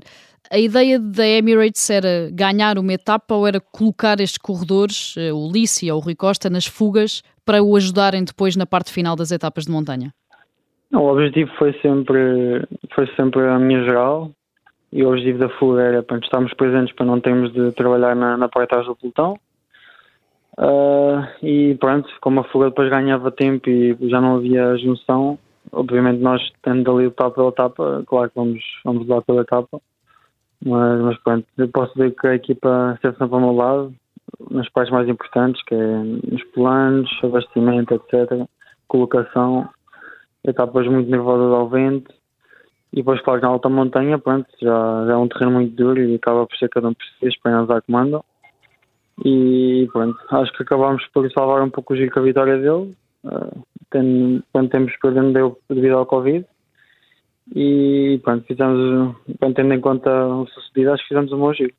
[0.51, 5.51] A ideia da Emirates era ganhar uma etapa ou era colocar estes corredores, eh, o
[5.51, 9.31] Lissi ou o Rui Costa, nas fugas para o ajudarem depois na parte final das
[9.31, 10.13] etapas de montanha?
[10.93, 14.31] Não, o objetivo foi sempre, foi sempre a minha geral
[14.93, 18.37] e o objetivo da fuga era para estarmos presentes para não termos de trabalhar na,
[18.37, 19.37] na parte atrás do pelotão
[20.59, 25.39] Uh, e pronto, como a fuga depois ganhava tempo e já não havia junção,
[25.73, 29.81] obviamente nós tendo ali etapa pela etapa, claro que vamos, vamos lá pela etapa,
[30.63, 33.95] mas, mas pronto, eu posso dizer que a equipa esteve sempre ao meu lado,
[34.51, 38.47] nas partes mais importantes, que é nos planos, abastecimento, etc.,
[38.89, 39.71] colocação,
[40.45, 42.13] etapas muito nervosas ao vento,
[42.93, 46.15] e depois, claro, na alta montanha, pronto, já, já é um terreno muito duro e
[46.17, 48.23] acaba por ser cada um por si, pernas a comando
[49.25, 52.97] e pronto, acho que acabámos por salvar um pouco o giro com a vitória dele,
[53.25, 56.45] uh, tendo, quando temos perdendo devido ao Covid.
[57.55, 59.17] E pronto, fizemos,
[59.55, 61.75] tendo em conta o sucedido, acho que fizemos um bom giro.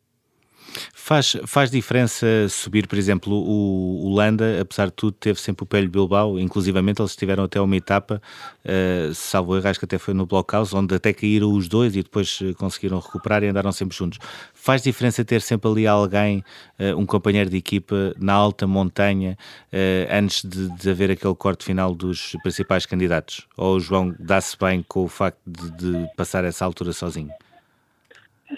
[0.94, 5.66] Faz, faz diferença subir, por exemplo, o, o Landa, apesar de tudo, teve sempre o
[5.66, 8.22] Pelho Bilbao, inclusivamente eles estiveram até uma etapa,
[8.64, 12.04] uh, salvo erro, acho que até foi no Blockhouse, onde até caíram os dois e
[12.04, 14.20] depois eh, conseguiram recuperar e andaram sempre juntos.
[14.54, 16.44] Faz diferença ter sempre ali alguém,
[16.80, 19.38] uh, um companheiro de equipa, na alta montanha,
[19.72, 23.46] uh, antes de, de, haver aquele corte final dos principais candidatos?
[23.58, 27.30] Ou o João dá-se bem com o facto de, de passar essa altura sozinho?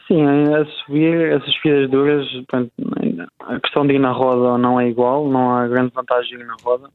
[0.07, 2.71] Sim, a subir, essas subidas duras, pronto,
[3.39, 6.47] a questão de ir na roda não é igual, não há grande vantagem de ir
[6.47, 6.89] na roda.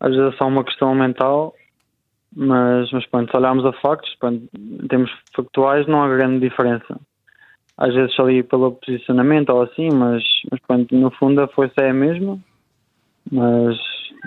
[0.00, 1.54] Às vezes é só uma questão mental,
[2.34, 7.00] mas, mas pronto, se olharmos a factos, pronto, em termos factuais não há grande diferença.
[7.76, 11.90] Às vezes ali pelo posicionamento ou assim, mas, mas pronto, no fundo a força é
[11.90, 12.38] a mesma.
[13.32, 13.76] Mas,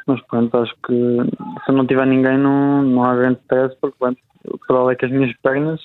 [0.08, 1.18] mas pronto, acho que
[1.66, 5.06] se não tiver ninguém não, não há grande stress, porque pronto, o que é que
[5.06, 5.80] as minhas pernas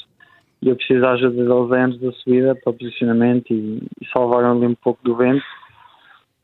[0.62, 4.44] e eu preciso da ajuda deles antes da subida para o posicionamento e, e salvar
[4.44, 5.44] ali um pouco do vento.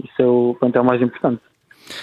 [0.02, 1.40] Isso é o, quanto é o mais importante.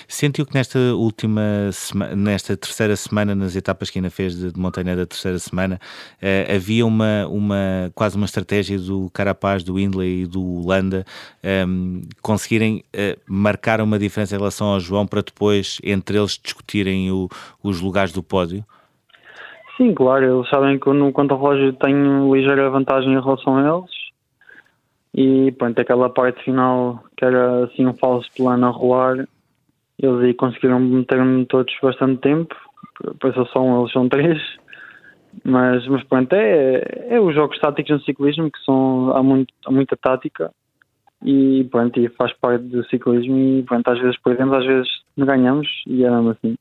[0.07, 4.59] Sentiu que nesta última semana, nesta terceira semana, nas etapas que ainda fez de, de
[4.59, 5.79] montanha da terceira semana,
[6.21, 11.05] eh, havia uma, uma quase uma estratégia do Carapaz, do Indley e do Landa
[11.43, 11.65] eh,
[12.21, 17.29] conseguirem eh, marcar uma diferença em relação ao João para depois entre eles discutirem o,
[17.61, 18.65] os lugares do pódio?
[19.77, 23.77] Sim, claro, eles sabem que no quanto ao relógio tenho ligeira vantagem em relação a
[23.77, 23.91] eles.
[25.13, 29.27] E pronto, aquela parte final que era assim um falso plano a rolar,
[29.99, 32.55] eles aí conseguiram meter-me todos bastante tempo.
[33.03, 34.41] Depois só um, eles são três.
[35.43, 39.71] Mas, mas pronto, é, é os jogos táticos no ciclismo que são, há, muito, há
[39.71, 40.51] muita tática
[41.23, 45.67] e pronto, e faz parte do ciclismo e pronto, às vezes perdemos, às vezes ganhamos
[45.87, 46.55] e é mesmo assim.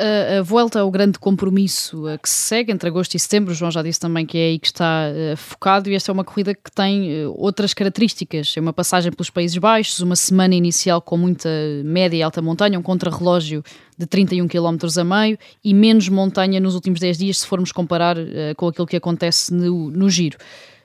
[0.00, 3.68] A, a volta ao grande compromisso que se segue entre agosto e setembro, o João
[3.68, 6.54] já disse também que é aí que está uh, focado, e esta é uma corrida
[6.54, 8.54] que tem uh, outras características.
[8.56, 11.48] É uma passagem pelos Países Baixos, uma semana inicial com muita
[11.84, 13.60] média e alta montanha, um contrarrelógio
[13.98, 18.16] de 31 km a meio e menos montanha nos últimos 10 dias, se formos comparar
[18.16, 20.38] uh, com aquilo que acontece no, no giro.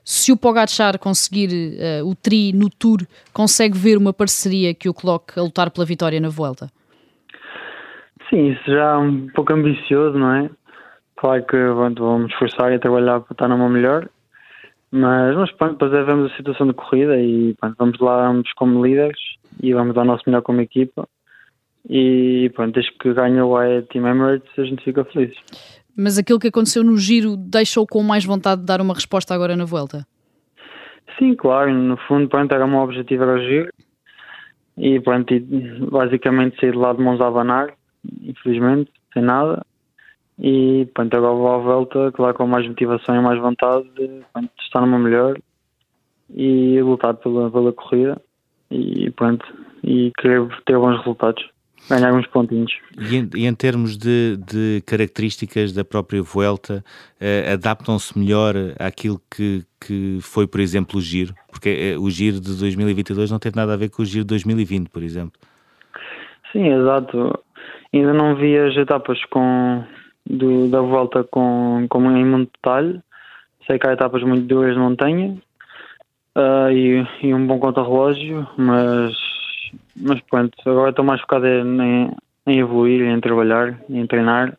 [0.04, 5.38] Se o Pogacar conseguir o tri no Tour, consegue ver uma parceria que o coloque
[5.38, 6.70] a lutar pela vitória na volta?
[8.30, 10.50] Sim, isso já é um pouco ambicioso, não é?
[11.16, 14.08] Claro que pronto, vamos esforçar e trabalhar para estar numa melhor,
[14.90, 18.52] mas, mas pronto, depois é, vemos a situação de corrida e pronto, vamos lá vamos
[18.54, 19.18] como líderes
[19.62, 21.08] e vamos dar o nosso melhor como equipa
[21.88, 25.34] e pronto, desde que ganha o AE Team Emirates a gente fica feliz.
[25.96, 29.56] Mas aquilo que aconteceu no giro deixou com mais vontade de dar uma resposta agora
[29.56, 30.06] na volta?
[31.18, 33.70] Sim, claro, no fundo pronto, era o meu objetivo era o giro
[34.76, 35.40] e pronto, e
[35.90, 37.72] basicamente sair de lá de mãos a abanar
[38.22, 39.64] infelizmente, sem nada.
[40.38, 44.50] E pronto, agora vou à volta, claro, com mais motivação e mais vontade de, pronto,
[44.60, 45.38] estar numa melhor.
[46.30, 48.20] e lutar pela, pela corrida
[48.70, 49.44] e pronto,
[49.82, 51.44] e querer ter bons resultados,
[51.88, 52.72] ganhar uns pontinhos.
[52.98, 56.84] E em, e em termos de, de, características da própria Vuelta,
[57.20, 61.34] uh, adaptam-se melhor àquilo que, que foi, por exemplo, o Giro?
[61.50, 64.28] Porque uh, o Giro de 2022 não teve nada a ver com o Giro de
[64.28, 65.38] 2020, por exemplo.
[66.54, 67.36] Sim, exato.
[67.92, 69.84] Ainda não vi as etapas com,
[70.24, 73.02] do, da volta com, com em muito detalhe.
[73.66, 75.36] Sei que há etapas muito duras de montanha,
[76.36, 79.12] uh, e, e, um bom contra-relógio, mas,
[79.96, 82.10] mas pronto, agora estou mais focado em,
[82.46, 84.56] em evoluir, em trabalhar, em treinar,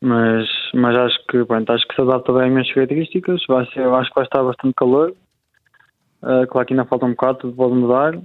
[0.00, 3.86] mas, mas acho que pronto, acho que se adapta bem às minhas características, vai ser,
[3.86, 5.12] acho que vai estar bastante calor,
[6.22, 8.18] uh, claro que ainda falta um bocado, tudo pode mudar,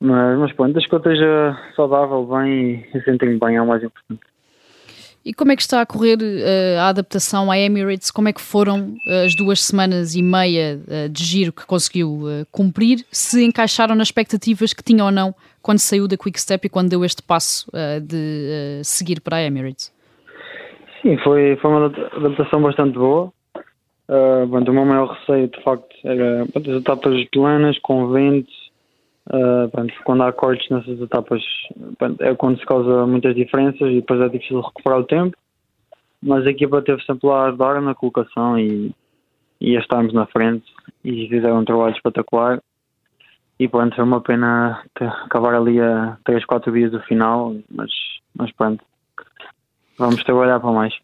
[0.00, 3.82] mas, mas pronto, desde que eu esteja saudável, bem e, sentir-me bem é o mais
[3.82, 4.20] importante.
[5.24, 8.10] E como é que está a correr uh, a adaptação à Emirates?
[8.10, 12.24] Como é que foram uh, as duas semanas e meia uh, de giro que conseguiu
[12.52, 12.98] cumprir?
[13.10, 16.90] Se encaixaram nas expectativas que tinha ou não quando saiu da Quick Step e quando
[16.90, 17.66] deu este passo
[18.02, 19.90] de seguir para a Emirates?
[21.00, 23.32] Sim, foi, foi uma adaptação bastante boa.
[24.08, 28.50] Uh, bom, o meu maior receio, de facto, era as etapas planas, com vento,
[29.26, 31.42] Uh, pronto, quando há cortes nessas etapas
[31.98, 35.36] pronto, é quando se causa muitas diferenças e depois é difícil recuperar o tempo.
[36.22, 38.94] Mas a equipa teve sempre lá a ajudar na colocação e,
[39.60, 40.64] e a estarmos na frente
[41.04, 42.60] e fizeram um trabalho espetacular.
[43.58, 44.82] E pronto, foi uma pena
[45.24, 47.90] acabar ali a 3, 4 dias do final, mas,
[48.36, 48.84] mas pronto,
[49.98, 50.94] vamos trabalhar para mais.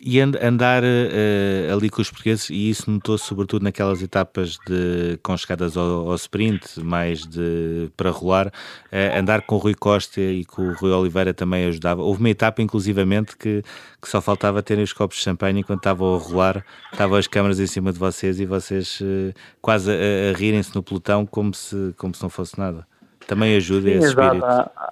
[0.00, 5.36] E andar uh, ali com os portugueses, e isso notou-se sobretudo naquelas etapas de, com
[5.36, 10.44] chegadas ao, ao sprint, mais de, para rolar, uh, andar com o Rui Costa e
[10.44, 12.02] com o Rui Oliveira também ajudava.
[12.02, 13.62] Houve uma etapa, inclusivamente, que,
[14.00, 17.58] que só faltava terem os copos de champanhe enquanto estavam a rolar, estavam as câmaras
[17.58, 19.94] em cima de vocês e vocês uh, quase a,
[20.30, 22.86] a rirem-se no pelotão como se, como se não fosse nada.
[23.26, 24.36] Também ajuda Sim, esse exato.
[24.36, 24.44] espírito.
[24.44, 24.90] Há,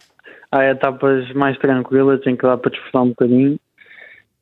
[0.53, 3.59] há etapas mais tranquilas em que dá para desfrutar um bocadinho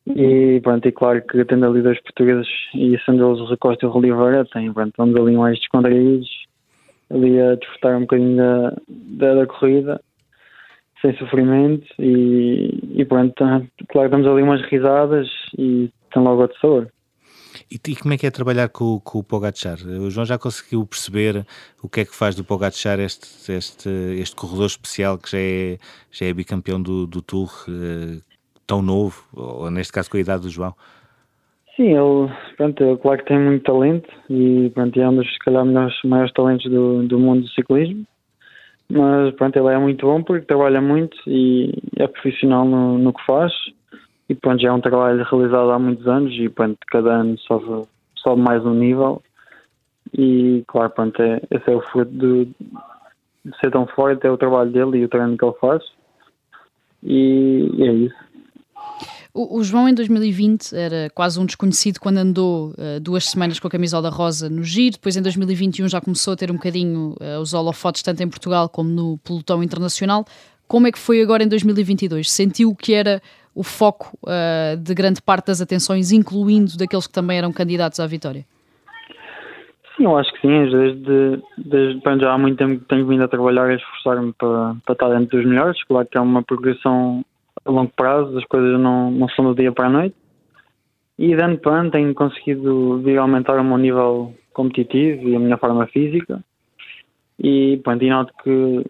[0.06, 3.88] e pronto, e claro que tendo ali dois portugueses e sendo eles o Recosta e
[3.88, 6.28] o Oliveira, tem, pronto, vamos ali mais descontraídos,
[7.10, 10.00] ali a desfrutar um bocadinho da, da, da corrida,
[11.00, 13.34] sem sofrimento e, e pronto,
[13.88, 16.88] claro damos ali umas risadas e tem logo outro sabor.
[17.70, 19.78] E, e, como é que é trabalhar com, com, o Pogacar?
[19.86, 21.46] O João já conseguiu perceber
[21.82, 23.88] o que é que faz do Pogacar este, este,
[24.18, 25.78] este corredor especial que já é,
[26.10, 28.20] já é bicampeão do, do Tour, eh,
[28.66, 30.74] tão novo, ou neste caso com a idade do João?
[31.76, 35.38] Sim, ele, pronto, ele claro que tem muito talento e pronto, é um dos, se
[35.40, 38.06] calhar, melhores, maiores talentos do, do mundo do ciclismo.
[38.88, 43.24] Mas pronto, ele é muito bom porque trabalha muito e é profissional no, no que
[43.26, 43.52] faz.
[44.28, 47.88] E pronto, já é um trabalho realizado há muitos anos e pronto, cada ano sobe,
[48.16, 49.20] sobe mais um nível.
[50.16, 52.48] E claro, pronto, é, esse é o fruto de,
[53.60, 55.82] ser tão forte, é o trabalho dele e o treino que ele faz.
[57.02, 58.24] E é isso.
[59.36, 63.66] O, o, João, em 2020, era quase um desconhecido quando andou uh, duas semanas com
[63.66, 64.92] a camisola rosa no Giro.
[64.92, 68.68] Depois, em 2021, já começou a ter um bocadinho uh, os holofotes, tanto em Portugal
[68.68, 70.24] como no pelotão internacional.
[70.68, 72.30] Como é que foi agora em 2022?
[72.30, 73.20] Sentiu que era
[73.52, 78.06] o foco uh, de grande parte das atenções, incluindo daqueles que também eram candidatos à
[78.06, 78.46] vitória?
[79.96, 80.70] Sim, eu acho que sim.
[80.70, 84.76] Desde, desde bem, já há muito tempo que tenho vindo a trabalhar e esforçar-me para,
[84.84, 85.82] para estar dentro dos melhores.
[85.82, 87.24] Claro que é uma progressão
[87.64, 90.16] a longo prazo, as coisas não, não são do dia para a noite.
[91.18, 95.38] E de ano para ano tenho conseguido vir aumentar o meu nível competitivo e a
[95.38, 96.42] minha forma física.
[97.38, 98.84] E, pronto, e noto que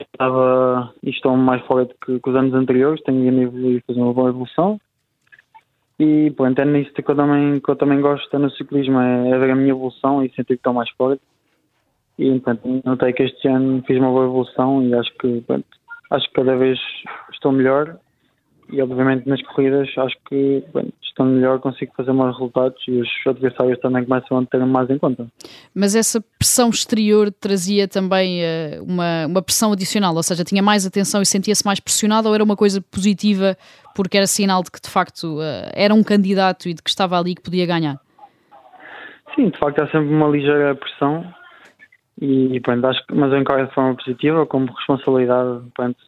[0.00, 4.00] estava e estou mais forte que, que os anos anteriores, tenho vindo a evoluir, fazer
[4.00, 4.80] uma boa evolução.
[5.98, 9.38] E pronto, é nisso que eu também, que eu também gosto no ciclismo, é, é
[9.38, 11.22] ver a minha evolução e sentir que estou mais forte.
[12.18, 15.66] E pronto, notei que este ano fiz uma boa evolução e acho que pronto,
[16.10, 16.78] acho que cada vez
[17.38, 17.98] estou melhor
[18.70, 23.08] e obviamente nas corridas acho que bem, estando melhor consigo fazer mais resultados e os
[23.26, 25.26] adversários também começam a ter mais em conta.
[25.74, 30.86] Mas essa pressão exterior trazia também uh, uma, uma pressão adicional, ou seja, tinha mais
[30.86, 33.56] atenção e sentia-se mais pressionado ou era uma coisa positiva
[33.94, 37.18] porque era sinal de que de facto uh, era um candidato e de que estava
[37.18, 37.98] ali que podia ganhar?
[39.34, 41.24] Sim, de facto há sempre uma ligeira pressão
[42.20, 46.07] e pronto, acho que, mas eu encaro de forma positiva, como responsabilidade pronto, em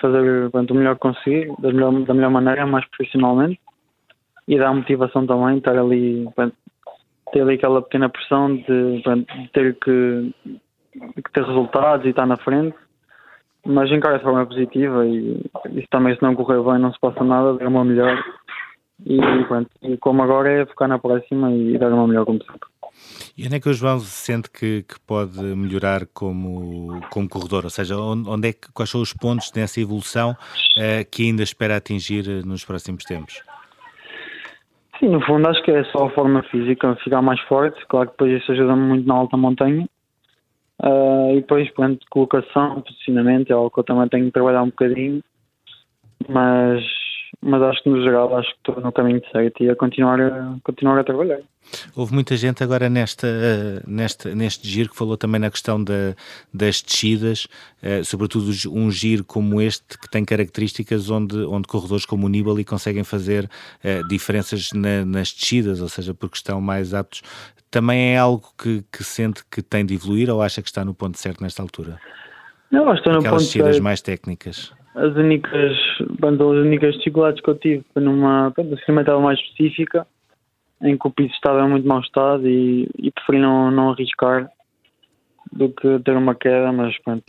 [0.00, 3.60] fazer pronto, o melhor que conseguir, da melhor, da melhor maneira, mais profissionalmente.
[4.48, 6.28] E dar motivação também, estar ali,
[7.32, 10.32] ter ali aquela pequena pressão de, de ter que,
[10.92, 12.76] que, ter resultados e estar na frente,
[13.64, 17.24] mas encaro de forma positiva e isso também se não correr bem não se passa
[17.24, 18.16] nada, dar uma melhor
[19.04, 22.68] e, pronto, e como agora é focar na próxima e dar uma melhor como sempre.
[23.36, 27.64] E onde é que o João sente que, que pode melhorar como, como corredor?
[27.64, 31.42] Ou seja, onde, onde é que, quais são os pontos nessa evolução uh, que ainda
[31.42, 33.42] espera atingir eh, nos próximos tempos?
[34.98, 37.78] Sim, no fundo acho que é só a forma física ficar mais forte.
[37.88, 39.86] Claro que depois isso ajuda-me muito na alta montanha.
[40.82, 44.70] Uh, e depois, pronto, colocação, posicionamento é algo que eu também tenho que trabalhar um
[44.70, 45.22] bocadinho.
[46.28, 46.82] Mas
[47.40, 50.56] mas acho que no geral acho que estou no caminho certo e a continuar a,
[50.62, 51.40] continuar a trabalhar.
[51.94, 53.26] Houve muita gente agora nesta,
[53.86, 56.14] nesta, neste giro que falou também na questão da,
[56.54, 57.46] das descidas,
[57.82, 62.64] uh, sobretudo um giro como este que tem características onde, onde corredores como o Nibali
[62.64, 63.44] conseguem fazer
[63.84, 67.22] uh, diferenças na, nas descidas, ou seja, porque estão mais aptos.
[67.70, 70.94] Também é algo que, que sente que tem de evoluir ou acha que está no
[70.94, 71.98] ponto certo nesta altura?
[72.70, 73.84] Não, estou no Aquelas ponto descidas certo.
[73.84, 75.76] mais técnicas as únicas,
[76.18, 80.06] bom, as únicas dificuldades que eu tive foi numa experimental mais específica,
[80.82, 84.48] em que o piso estava em muito mau estado e, e preferi não, não arriscar
[85.52, 87.24] do que ter uma queda, mas pronto.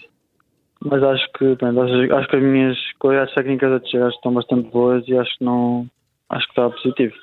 [0.84, 4.70] Mas acho que, pronto, acho, acho que as minhas coisas técnicas a descer estão bastante
[4.70, 5.88] boas e acho que não
[6.30, 7.14] acho que está positivo.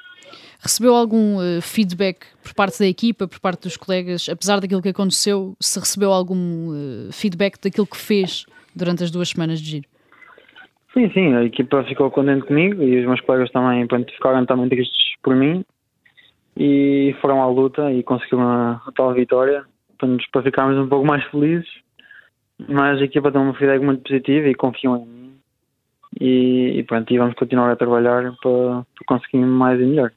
[0.60, 4.88] Recebeu algum uh, feedback por parte da equipa, por parte dos colegas, apesar daquilo que
[4.88, 9.93] aconteceu, se recebeu algum uh, feedback daquilo que fez durante as duas semanas de giro?
[10.94, 14.68] Sim, sim, a equipa ficou contente comigo e os meus colegas também pronto, ficaram também
[14.68, 15.64] tristes por mim
[16.56, 19.64] e foram à luta e conseguiram a, a tal vitória
[19.98, 21.68] para, para ficarmos um pouco mais felizes.
[22.68, 25.36] Mas a equipa deu uma feedback muito positiva e confiam em mim
[26.20, 30.12] e, e pronto, e vamos continuar a trabalhar para, para conseguir mais e melhor.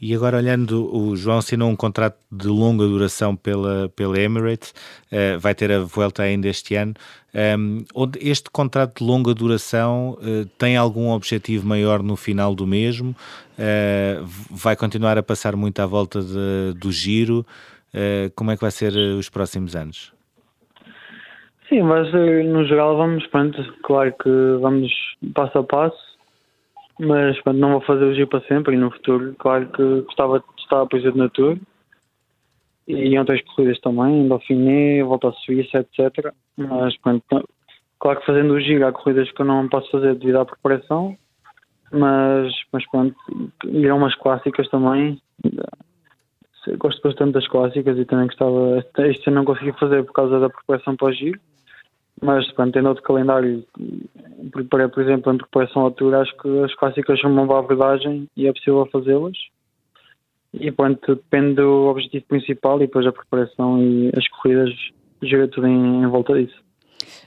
[0.00, 4.74] E agora olhando, o João assinou um contrato de longa duração pela, pela Emirates,
[5.12, 6.94] uh, vai ter a volta ainda este ano.
[7.34, 7.84] Um, ehm,
[8.20, 13.10] este contrato de longa duração uh, tem algum objetivo maior no final do mesmo?
[13.58, 17.44] Uh, vai continuar a passar muito à volta de, do giro?
[18.36, 20.12] como é que vai ser os próximos anos?
[21.68, 24.92] Sim, mas no geral vamos, pronto, claro que vamos
[25.34, 26.07] passo a passo
[26.98, 30.40] mas pronto, não vou fazer o giro para sempre e no futuro, claro que gostava
[30.40, 31.58] de estar presente na Tour
[32.88, 36.32] e em outras corridas também, Dauphiné, Volta à Suíça, etc.
[36.56, 37.48] Mas pronto,
[37.98, 41.16] claro que fazendo o giro há corridas que eu não posso fazer devido à preparação,
[41.92, 43.14] mas, mas pronto,
[43.64, 45.20] irão umas clássicas também.
[46.78, 48.84] Gosto bastante das clássicas e também gostava.
[48.98, 51.40] Este ano não consegui fazer por causa da preparação para o giro,
[52.22, 53.64] mas pronto, tendo outro calendário,
[54.70, 58.28] para, por exemplo, em preparação à altura, acho que as clássicas são uma boa abordagem
[58.36, 59.36] e é possível fazê-las.
[60.52, 64.70] E pronto, depende do objetivo principal e depois a preparação e as corridas
[65.22, 66.56] gira tudo em, em volta disso.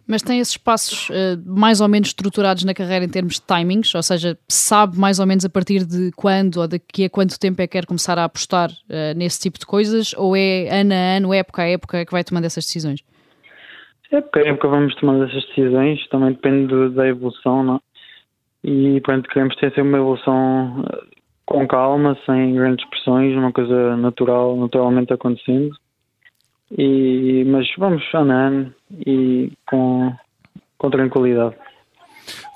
[0.07, 3.93] Mas tem esses passos uh, mais ou menos estruturados na carreira em termos de timings,
[3.95, 7.61] ou seja, sabe mais ou menos a partir de quando ou daqui a quanto tempo
[7.61, 11.17] é que quer começar a apostar uh, nesse tipo de coisas, ou é ano a
[11.17, 13.01] ano, época a época que vai tomando essas decisões?
[14.17, 17.75] Época a época vamos tomando essas decisões, também depende da evolução, não?
[17.75, 17.91] É?
[18.63, 21.05] E pronto, queremos ter sempre uma evolução eh,
[21.45, 25.75] com calma, sem grandes pressões, uma coisa natural, naturalmente acontecendo.
[26.77, 28.73] E, mas vamos ano a ano
[29.05, 30.13] e com,
[30.77, 31.55] com tranquilidade.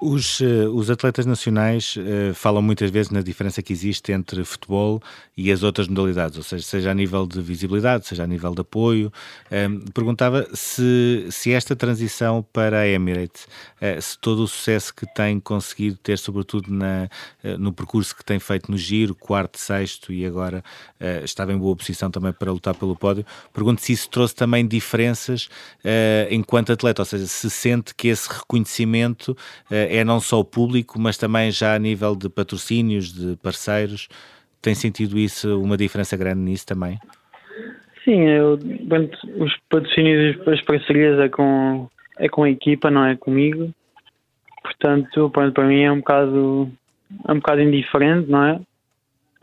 [0.02, 5.02] Os, uh, os atletas nacionais uh, falam muitas vezes na diferença que existe entre futebol
[5.36, 8.62] e as outras modalidades, ou seja, seja a nível de visibilidade, seja a nível de
[8.62, 9.12] apoio.
[9.52, 13.48] Um, perguntava se, se esta transição para a Emirates,
[13.82, 17.10] uh, se todo o sucesso que tem conseguido ter, sobretudo na,
[17.58, 20.64] no percurso que tem feito no Giro, quarto, sexto e agora
[21.24, 25.50] estava em boa posição também para lutar pelo pódio, pergunto se isso trouxe também diferenças
[26.30, 29.36] enquanto atleta, ou seja, se sente que esse reconhecimento
[29.70, 34.08] é não só o público, mas também já a nível de patrocínios, de parceiros.
[34.62, 37.00] Tem sentido isso, uma diferença grande nisso também?
[38.04, 38.60] Sim, eu,
[39.40, 41.90] os patrocínios e as parcerias é com,
[42.20, 43.74] é com a equipa, não é comigo.
[44.62, 46.72] Portanto, pronto, para mim é um bocado,
[47.28, 48.62] é um bocado indiferente, não é?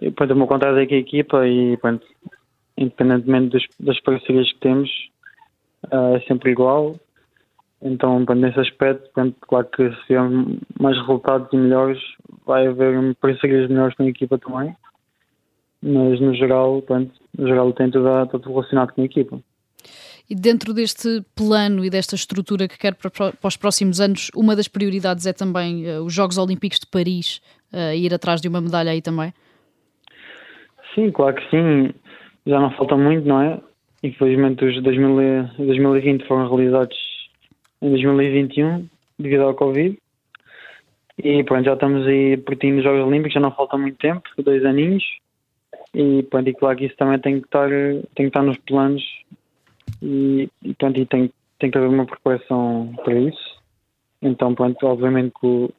[0.01, 2.07] E, pronto, o meu contrato é com a equipa e, pronto,
[2.77, 4.91] independentemente das, das parcerias que temos,
[5.93, 6.97] uh, é sempre igual.
[7.83, 9.11] Então, nesse aspecto,
[9.41, 10.23] claro que se tiver
[10.81, 11.99] mais resultados e melhores,
[12.47, 14.75] vai haver parcerias melhores com a equipa também.
[15.83, 19.41] Mas no geral, pronto, no geral tem tudo, tudo relacionado com a equipa.
[20.31, 24.55] E dentro deste plano e desta estrutura que quer para, para os próximos anos, uma
[24.55, 28.61] das prioridades é também uh, os Jogos Olímpicos de Paris, uh, ir atrás de uma
[28.61, 29.35] medalha aí também?
[30.95, 31.93] Sim, claro que sim.
[32.47, 33.61] Já não falta muito, não é?
[34.05, 36.97] Infelizmente os 2020 foram realizados
[37.83, 39.99] em 2021 devido ao Covid.
[41.19, 44.65] E pronto, já estamos aí pertinho dos Jogos Olímpicos, já não falta muito tempo, dois
[44.65, 45.05] aninhos.
[45.95, 49.03] E, pronto, e claro que isso também tem que estar, tem que estar nos planos
[50.01, 53.61] e, e, pronto, e tem, tem que haver uma preparação para isso.
[54.23, 55.71] Então, pronto, obviamente que, o,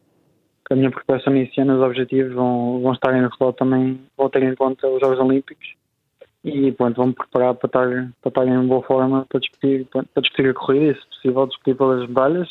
[0.68, 4.44] que a minha preparação iniciando, os objetivos vão, vão estar em relógio também, vão ter
[4.44, 5.74] em conta os Jogos Olímpicos
[6.44, 10.50] e pronto, vamos preparar para estar, para estar em boa forma para discutir, para discutir
[10.50, 12.50] a corrida e, se possível, discutir pelas medalhas.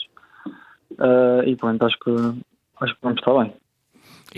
[0.93, 2.11] Uh, e pronto, acho que,
[2.81, 3.53] acho que vamos estar bem.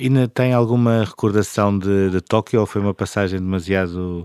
[0.00, 4.24] Ainda tem alguma recordação de, de Tóquio ou foi uma passagem demasiado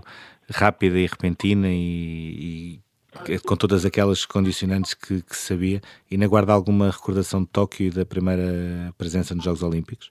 [0.50, 2.80] rápida e repentina e,
[3.28, 5.80] e com todas aquelas condicionantes que, que sabia?
[6.10, 10.10] E ainda guarda alguma recordação de Tóquio e da primeira presença nos Jogos Olímpicos?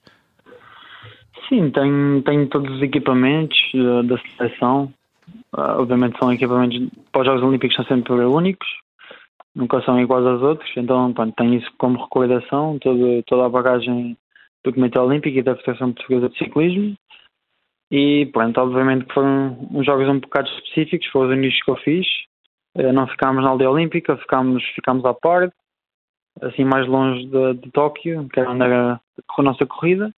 [1.48, 4.92] Sim, tenho, tenho todos os equipamentos uh, da seleção.
[5.52, 8.68] Uh, obviamente são equipamentos para os Jogos Olímpicos são sempre únicos,
[9.60, 14.16] nunca são iguais aos outros, então pronto, tenho isso como recordação, todo, toda a bagagem
[14.64, 16.96] do Comitê Olímpico e da Federação Portuguesa de Ciclismo.
[17.90, 21.76] E pronto, obviamente que foram uns jogos um bocado específicos, foram os únicos que eu
[21.76, 22.06] fiz.
[22.76, 25.54] Eh, não ficámos na aldeia olímpica, ficámos, ficámos à parte,
[26.40, 30.12] assim mais longe de, de Tóquio, que era onde era a nossa corrida.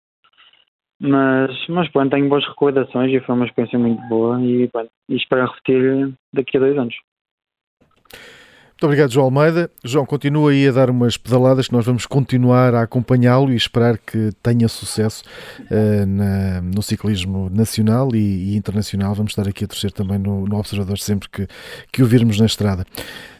[1.00, 5.16] Mas, mas pronto, tenho boas recordações e foi uma experiência muito boa e, pronto, e
[5.16, 6.94] espero repetir daqui a dois anos.
[8.82, 9.70] Muito obrigado, João Almeida.
[9.84, 13.96] João, continua aí a dar umas pedaladas que nós vamos continuar a acompanhá-lo e esperar
[13.96, 15.22] que tenha sucesso
[15.70, 19.14] uh, na, no ciclismo nacional e, e, internacional.
[19.14, 21.46] Vamos estar aqui a torcer também no, no Observador sempre que,
[21.92, 22.84] que o virmos na estrada.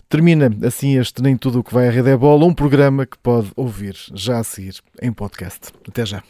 [0.08, 3.18] Termina assim este Nem Tudo o que vai à Rede é Bola, um programa que
[3.18, 5.72] pode ouvir já a seguir em podcast.
[5.88, 6.22] Até já.